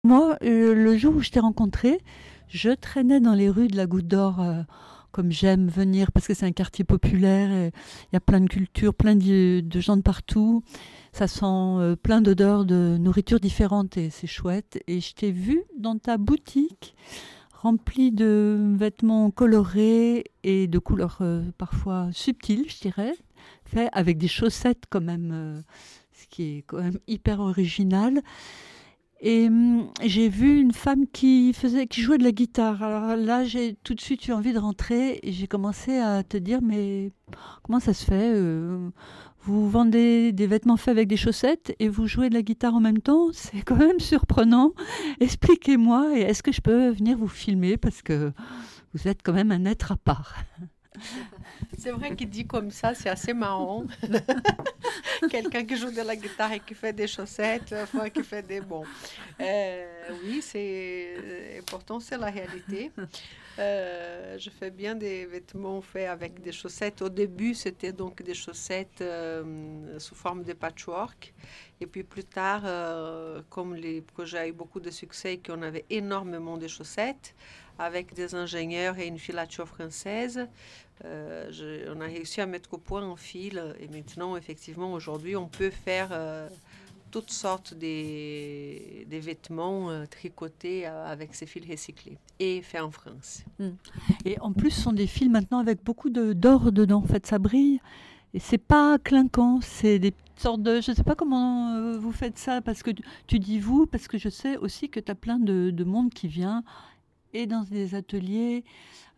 [0.03, 1.99] Moi, le jour où je t'ai rencontré,
[2.47, 4.41] je traînais dans les rues de la Goutte d'Or
[5.17, 7.49] comme j'aime venir parce que c'est un quartier populaire.
[7.49, 10.61] Il y a plein de cultures, plein de, gens de partout.
[11.11, 14.79] Ça sent euh, plein d'odeurs de nourriture différentes et c'est chouette.
[14.85, 16.93] Et je t'ai vu dans ta boutique
[17.51, 23.13] remplie de vêtements colorés et de couleurs euh, parfois subtiles, je dirais,
[23.65, 25.61] fait avec des chaussettes quand même, euh,
[26.13, 28.21] ce qui est quand même hyper original.
[29.19, 32.83] Et hum, j'ai vu une femme qui faisait, qui jouait de la guitare.
[32.83, 36.37] Alors là, j'ai tout de suite eu envie de rentrer et j'ai commencé à te
[36.37, 37.11] dire, mais
[37.63, 38.89] comment ça se fait euh,
[39.41, 42.79] Vous vendez des vêtements faits avec des chaussettes et vous jouez de la guitare en
[42.79, 43.29] même temps?
[43.33, 44.73] C'est quand même surprenant.
[45.19, 48.31] Expliquez-moi et est-ce que je peux venir vous filmer parce que
[48.93, 50.35] vous êtes quand même un être à part?
[51.77, 53.85] C'est vrai qu'il dit comme ça, c'est assez marrant.
[55.29, 58.61] Quelqu'un qui joue de la guitare et qui fait des chaussettes, enfin, qui fait des
[58.61, 58.85] bons.
[59.39, 59.85] Euh,
[60.23, 62.91] oui, c'est pourtant c'est la réalité.
[63.59, 67.01] Euh, je fais bien des vêtements faits avec des chaussettes.
[67.01, 71.33] Au début, c'était donc des chaussettes euh, sous forme de patchwork.
[71.81, 75.61] Et puis plus tard, euh, comme les projets ont eu beaucoup de succès et qu'on
[75.63, 77.33] avait énormément de chaussettes,
[77.79, 80.47] avec des ingénieurs et une filature française,
[81.05, 83.61] euh, on a réussi à mettre au point un fil.
[83.79, 86.49] Et maintenant, effectivement, aujourd'hui, on peut faire euh,
[87.11, 92.91] toutes sortes des, des vêtements euh, tricotés euh, avec ces fils recyclés et faits en
[92.91, 93.43] France.
[93.59, 93.69] Mm.
[94.25, 96.99] Et en plus, ce sont des fils maintenant avec beaucoup d'or dedans.
[97.03, 97.79] En fait, ça brille.
[98.33, 100.81] Et c'est pas clinquant, c'est des sortes de.
[100.81, 102.91] Je sais pas comment euh, vous faites ça, parce que
[103.25, 106.27] tu, dis vous, parce que je sais aussi que tu as plein de monde qui
[106.27, 106.63] vient
[107.33, 108.63] et dans des ateliers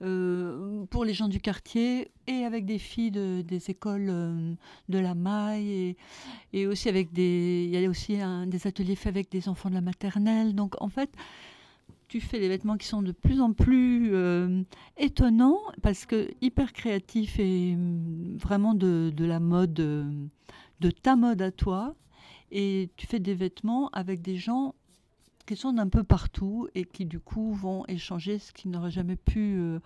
[0.01, 4.53] euh, pour les gens du quartier et avec des filles de- des écoles euh,
[4.87, 5.95] de la maille
[6.53, 7.65] et, aussi avec des.
[7.71, 10.55] Il y a aussi des ateliers faits avec des enfants de la maternelle.
[10.55, 11.09] Donc en fait,
[12.07, 14.63] tu fais des vêtements qui sont de plus en plus euh,
[14.97, 21.41] étonnants parce que hyper créatifs et hum, vraiment de, de la mode, de ta mode
[21.41, 21.95] à toi.
[22.51, 24.73] Et tu fais des vêtements avec des gens
[25.49, 29.15] qui sont d'un peu partout et qui du coup vont échanger ce qu'ils n'auraient jamais
[29.15, 29.79] pu euh,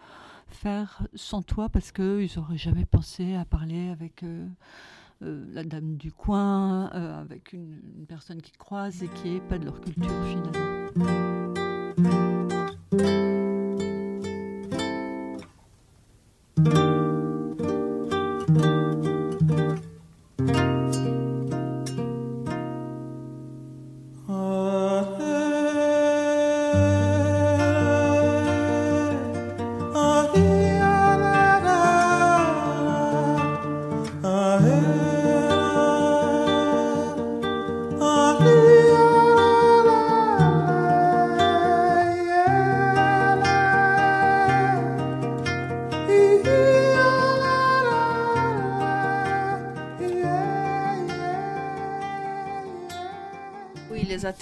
[0.45, 4.45] faire sans toi parce qu'ils n'auraient jamais pensé à parler avec euh,
[5.21, 9.57] euh, la dame du coin, avec une, une personne qui croise et qui n'est pas
[9.57, 11.32] de leur culture finalement.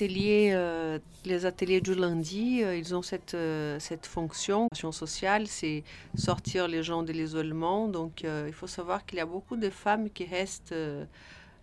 [0.01, 5.83] Ateliers, euh, les ateliers du lundi, euh, ils ont cette, euh, cette fonction sociale, c'est
[6.15, 7.87] sortir les gens de l'isolement.
[7.87, 10.75] Donc, euh, il faut savoir qu'il y a beaucoup de femmes qui restent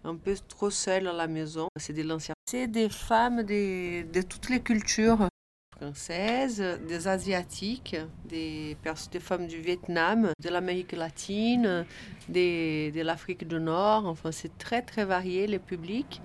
[0.04, 1.66] un peu trop seules à la maison.
[1.76, 2.06] C'est des.
[2.46, 5.28] C'est des femmes de toutes les cultures
[5.76, 7.96] françaises, des asiatiques,
[8.28, 8.76] des,
[9.20, 11.84] femmes du Vietnam, de l'Amérique latine,
[12.28, 14.06] de l'Afrique du Nord.
[14.06, 16.22] Enfin, c'est très très varié les publics.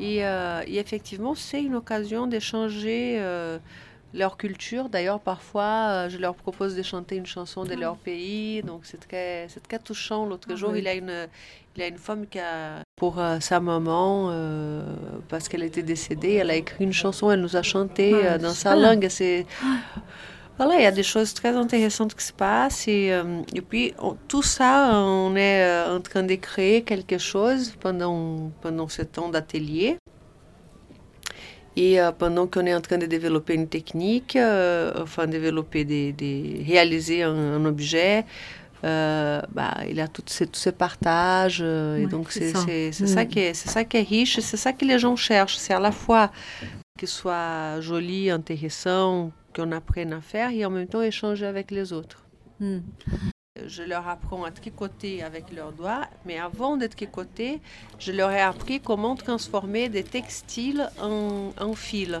[0.00, 3.58] Et, euh, et effectivement, c'est une occasion d'échanger euh,
[4.12, 4.88] leur culture.
[4.88, 8.62] D'ailleurs, parfois, euh, je leur propose de chanter une chanson de leur pays.
[8.62, 10.26] Donc, c'est très, c'est très touchant.
[10.26, 10.78] L'autre Ah jour, oui.
[10.80, 11.28] il, y a une,
[11.76, 14.82] il a une femme qui a, pour euh, sa maman, euh,
[15.28, 18.38] parce qu'elle était décédée, elle a écrit une chanson, elle nous a chanté Ah, euh,
[18.38, 19.06] dans sa langue.
[19.10, 19.46] C'est...
[20.56, 22.86] Voilà, il y a des choses très intéressantes qui se passent.
[22.86, 27.18] Et, euh, et puis, on- tout ça, on est euh, en train de créer quelque
[27.18, 29.96] chose pendant, pendant ce temps d'atelier.
[31.76, 36.12] Et euh, pendant qu'on est en train de développer une technique, euh, enfin développer des,
[36.12, 38.24] des- réaliser un, un objet,
[38.82, 41.62] bah, il y a tout ce, tout ce partage.
[41.62, 42.60] et donc c'est ça.
[42.60, 43.28] ça Mm.
[43.28, 45.56] qui est, c'est ça qui est riche, c'est ça que les gens cherchent.
[45.56, 46.30] C'est à la fois
[46.98, 51.92] que soit joli, intéressant, qu'on apprenne à faire, et en même temps échanger avec les
[51.92, 52.24] autres.
[52.60, 52.80] Hmm.
[53.66, 57.60] Je leur apprends à tricoter avec leurs doigts, mais avant de tricoter,
[57.98, 62.20] je leur ai appris comment transformer des textiles en, en fil.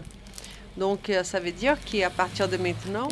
[0.76, 3.08] Donc, euh, ça veut dire qu'à partir de maintenant,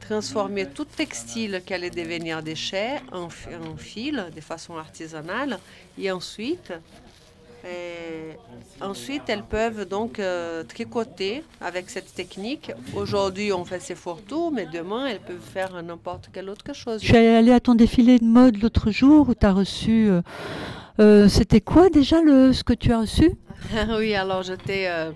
[0.00, 5.58] transformer tout textile qui allait devenir déchet en, en fil de façon artisanale.
[5.96, 6.72] Et ensuite,
[7.64, 8.36] Et
[8.80, 12.70] ensuite, elles peuvent donc euh, tricoter avec cette technique.
[12.94, 17.00] Aujourd'hui, on fait ces fourre-tout, mais demain, elles peuvent faire n'importe quelle autre chose.
[17.02, 20.08] Je suis allée à ton défilé de mode l'autre jour où tu as reçu.
[20.08, 20.22] euh,
[21.00, 23.32] euh, C'était quoi déjà le, ce que tu as reçu?
[23.98, 25.10] Oui, alors j'étais euh,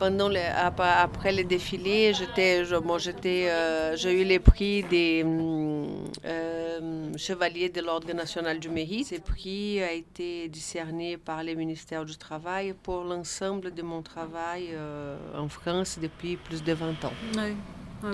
[0.00, 0.30] pendant
[0.78, 5.86] après les défilés, j'étais, je- bon, j'étais, euh, j'ai eu les prix des hum,
[6.24, 9.08] euh, chevaliers de l'ordre national du mérite.
[9.08, 14.64] Ces prix a été décerné par les ministères du travail pour l'ensemble de mon travail
[14.72, 17.12] euh, en France depuis plus de 20 ans.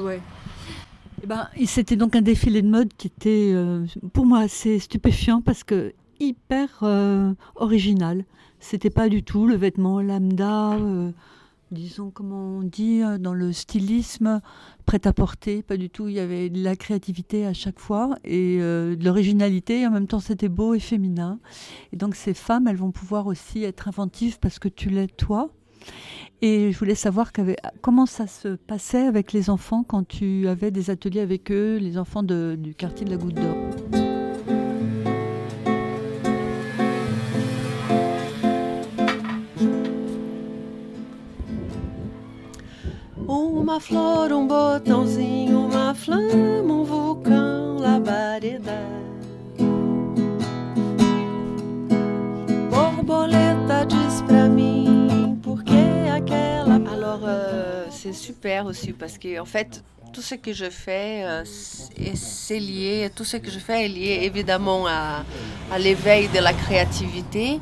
[0.03, 0.21] Ouais.
[1.23, 5.41] Eh ben, c'était donc un défilé de mode qui était euh, pour moi assez stupéfiant
[5.41, 8.25] parce que hyper euh, original.
[8.59, 11.11] C'était pas du tout le vêtement lambda, euh,
[11.71, 14.41] disons comment on dit euh, dans le stylisme
[14.85, 16.09] prêt à porter, pas du tout.
[16.09, 19.87] Il y avait de la créativité à chaque fois et euh, de l'originalité.
[19.87, 21.39] En même temps, c'était beau et féminin.
[21.93, 25.51] Et donc ces femmes, elles vont pouvoir aussi être inventives parce que tu l'es toi.
[26.43, 27.33] Et je voulais savoir
[27.81, 31.97] comment ça se passait avec les enfants quand tu avais des ateliers avec eux, les
[31.97, 33.96] enfants du quartier de la Goutte d'Or?
[43.29, 48.81] Uma flor, um botãozinho, uma flama, um vulcão, labareda.
[52.71, 56.77] Borboleta diz pra mim por que aquela.
[56.89, 61.43] Alors, euh, c'est super aussi parce que, en fait, tout ce que je fais, euh,
[61.45, 65.25] c'est lié, tout ce que je fais est lié évidemment à,
[65.73, 67.61] à l'éveil de la créativité.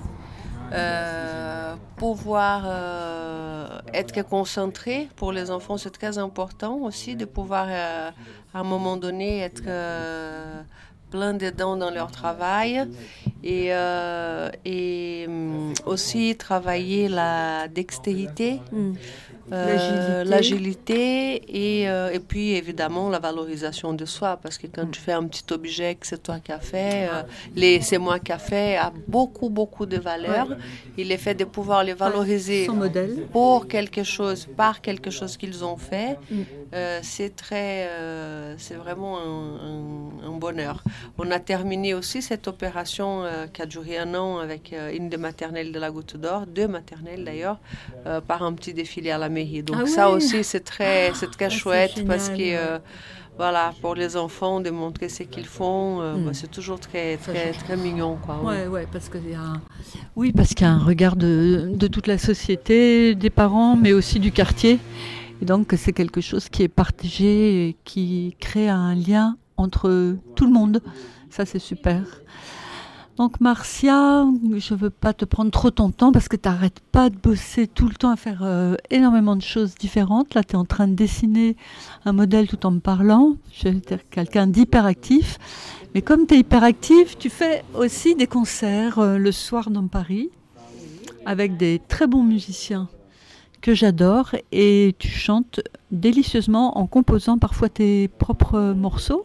[0.73, 8.11] Euh, pouvoir euh, être concentré pour les enfants, c'est très important aussi de pouvoir euh,
[8.53, 9.63] à un moment donné être
[11.11, 12.89] plein dedans dans leur travail
[13.45, 13.69] et,
[14.65, 18.61] et hum, aussi travailler la dextérité.
[19.53, 21.43] Euh, L'agilité.
[21.49, 25.25] et, euh, et puis évidemment la valorisation de soi parce que quand tu fais un
[25.25, 27.23] petit objet que c'est toi qui as fait, euh,
[27.55, 30.49] les c'est moi qui a fait a beaucoup beaucoup de valeur.
[30.97, 33.27] Et le fait de pouvoir les valoriser Son modèle.
[33.33, 36.35] pour quelque chose, par quelque chose qu'ils ont fait, Mm.
[36.75, 40.83] euh, c'est très, euh, c'est vraiment un, un- un bonheur.
[41.19, 45.09] On a terminé aussi cette opération euh, qui a duré un an avec euh, une
[45.09, 47.59] des maternelles de la Goutte d'Or, deux maternelles d'ailleurs,
[48.07, 49.63] euh, par un petit défilé à la mairie.
[49.63, 52.79] Donc Ah ça aussi c'est très, c'est très Ah, c'est chouette parce que euh,
[53.37, 56.25] voilà, pour les enfants de montrer ce qu'ils font, euh, Mm.
[56.25, 58.37] bah, c'est toujours très, très, très mignon quoi.
[58.43, 58.47] oui.
[58.49, 59.61] Ouais, ouais, parce qu'il y a un...
[60.21, 63.93] Oui, parce qu'il y a un regard de, de toute la société, des parents, mais
[63.93, 64.79] aussi du quartier.
[65.43, 67.31] Et donc, c'est quelque chose qui est partagé
[67.69, 69.27] et qui crée un lien
[69.57, 70.81] entre tout le monde.
[71.29, 72.03] Ça, c'est super.
[73.17, 77.11] Donc, Marcia, je veux pas te prendre trop ton temps parce que tu n'arrêtes pas
[77.11, 80.35] de bosser tout le temps à faire euh, énormément de choses différentes.
[80.35, 81.57] Là, tu es en train de dessiner
[82.05, 83.37] un modèle tout en me parlant.
[83.53, 85.39] Je dire quelqu'un d'hyperactif.
[85.95, 90.31] Mais comme tu es hyperactif, tu fais aussi des concerts euh, le soir dans Paris
[91.25, 92.89] avec des très bons musiciens
[93.61, 95.61] que j'adore et tu chantes
[95.93, 99.25] délicieusement en composant parfois tes propres morceaux.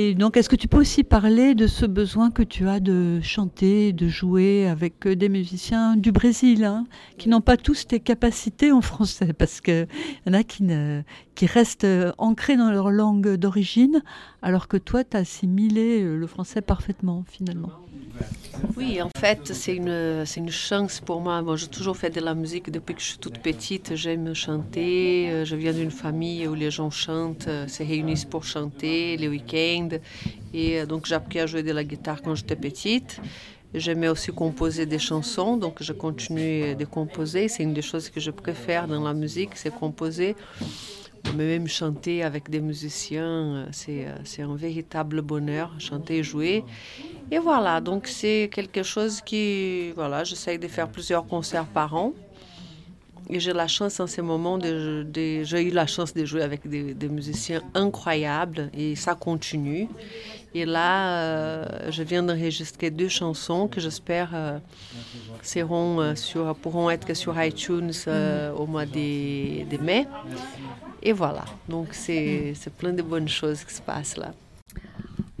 [0.00, 3.20] Et donc, est-ce que tu peux aussi parler de ce besoin que tu as de
[3.20, 6.84] chanter, de jouer avec euh, des musiciens du Brésil, hein,
[7.16, 9.88] qui n'ont pas tous tes capacités en français, parce qu'il
[10.24, 11.02] y en a qui, ne,
[11.38, 14.02] qui restent euh, ancrés dans leur langue d'origine,
[14.42, 17.70] alors que toi, tu as assimilé euh, le français parfaitement, finalement.
[18.76, 21.40] Oui, en fait, c'est une, une chance pour moi.
[21.42, 23.94] Moi, j'ai toujours fait de la musique depuis que je suis toute petite.
[23.94, 25.30] J'aime chanter.
[25.30, 29.90] Euh, Je viens d'une famille où les gens chantent, se réunissent pour chanter les week-ends.
[30.52, 33.20] Et donc, j'ai appris à jouer de la guitare quand j'étais petite.
[33.74, 37.46] J'aimais aussi composer des chansons, donc je continue de composer.
[37.46, 40.34] C'est une des choses que je préfère dans la musique, c'est composer.
[41.36, 46.64] Même chanter avec des musiciens, euh, euh, c'est un véritable bonheur, chanter et jouer.
[47.30, 52.12] Et voilà, donc c'est quelque chose qui, voilà, j'essaye de faire plusieurs concerts par an.
[53.30, 56.66] Et j'ai la chance en ce moment de, j'ai eu la chance de jouer avec
[56.66, 59.86] des musiciens incroyables et ça continue.
[60.54, 64.58] Et là, euh, je viens d'enregistrer deux chansons que j'espère euh,
[65.42, 67.92] seront euh, sur, pourront être sur iTunes
[68.58, 70.06] au mois de, mai.
[71.02, 74.32] Et voilà, donc c'est plein de bonnes choses qui se passent là.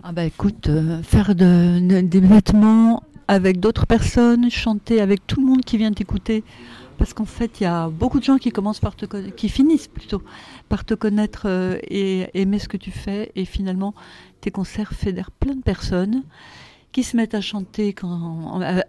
[0.02, 0.70] Ah bah écoute,
[1.02, 5.92] faire de- de- des vêtements avec d'autres personnes, chanter avec tout le monde qui vient
[5.92, 6.44] t'écouter,
[6.96, 9.88] parce qu'en fait il y a beaucoup de gens qui commencent par te qui finissent
[9.88, 10.22] plutôt
[10.68, 11.46] par te connaître
[11.90, 13.92] et aimer ce que tu fais, et finalement
[14.40, 16.22] tes concerts fédèrent plein de personnes
[16.92, 17.94] qui se mettent à chanter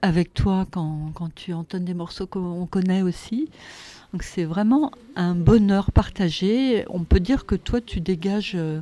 [0.01, 3.49] avec toi quand, quand tu entonnes des morceaux qu'on connaît aussi.
[4.13, 6.85] Donc c'est vraiment un bonheur partagé.
[6.89, 8.81] On peut dire que toi, tu dégages euh,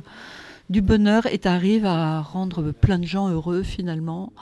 [0.70, 4.32] du bonheur et tu arrives à rendre plein de gens heureux finalement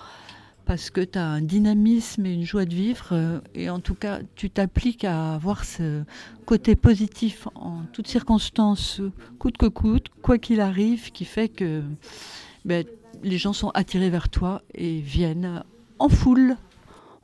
[0.66, 3.08] parce que tu as un dynamisme et une joie de vivre.
[3.12, 6.02] euh, et en tout cas, tu t'appliques à avoir ce
[6.44, 9.00] côté positif en toutes circonstances,
[9.38, 11.82] coûte que coûte, quoi qu'il arrive, qui fait que
[12.64, 12.84] ben,
[13.22, 15.62] les gens sont attirés vers toi et viennent
[15.98, 16.56] en foule.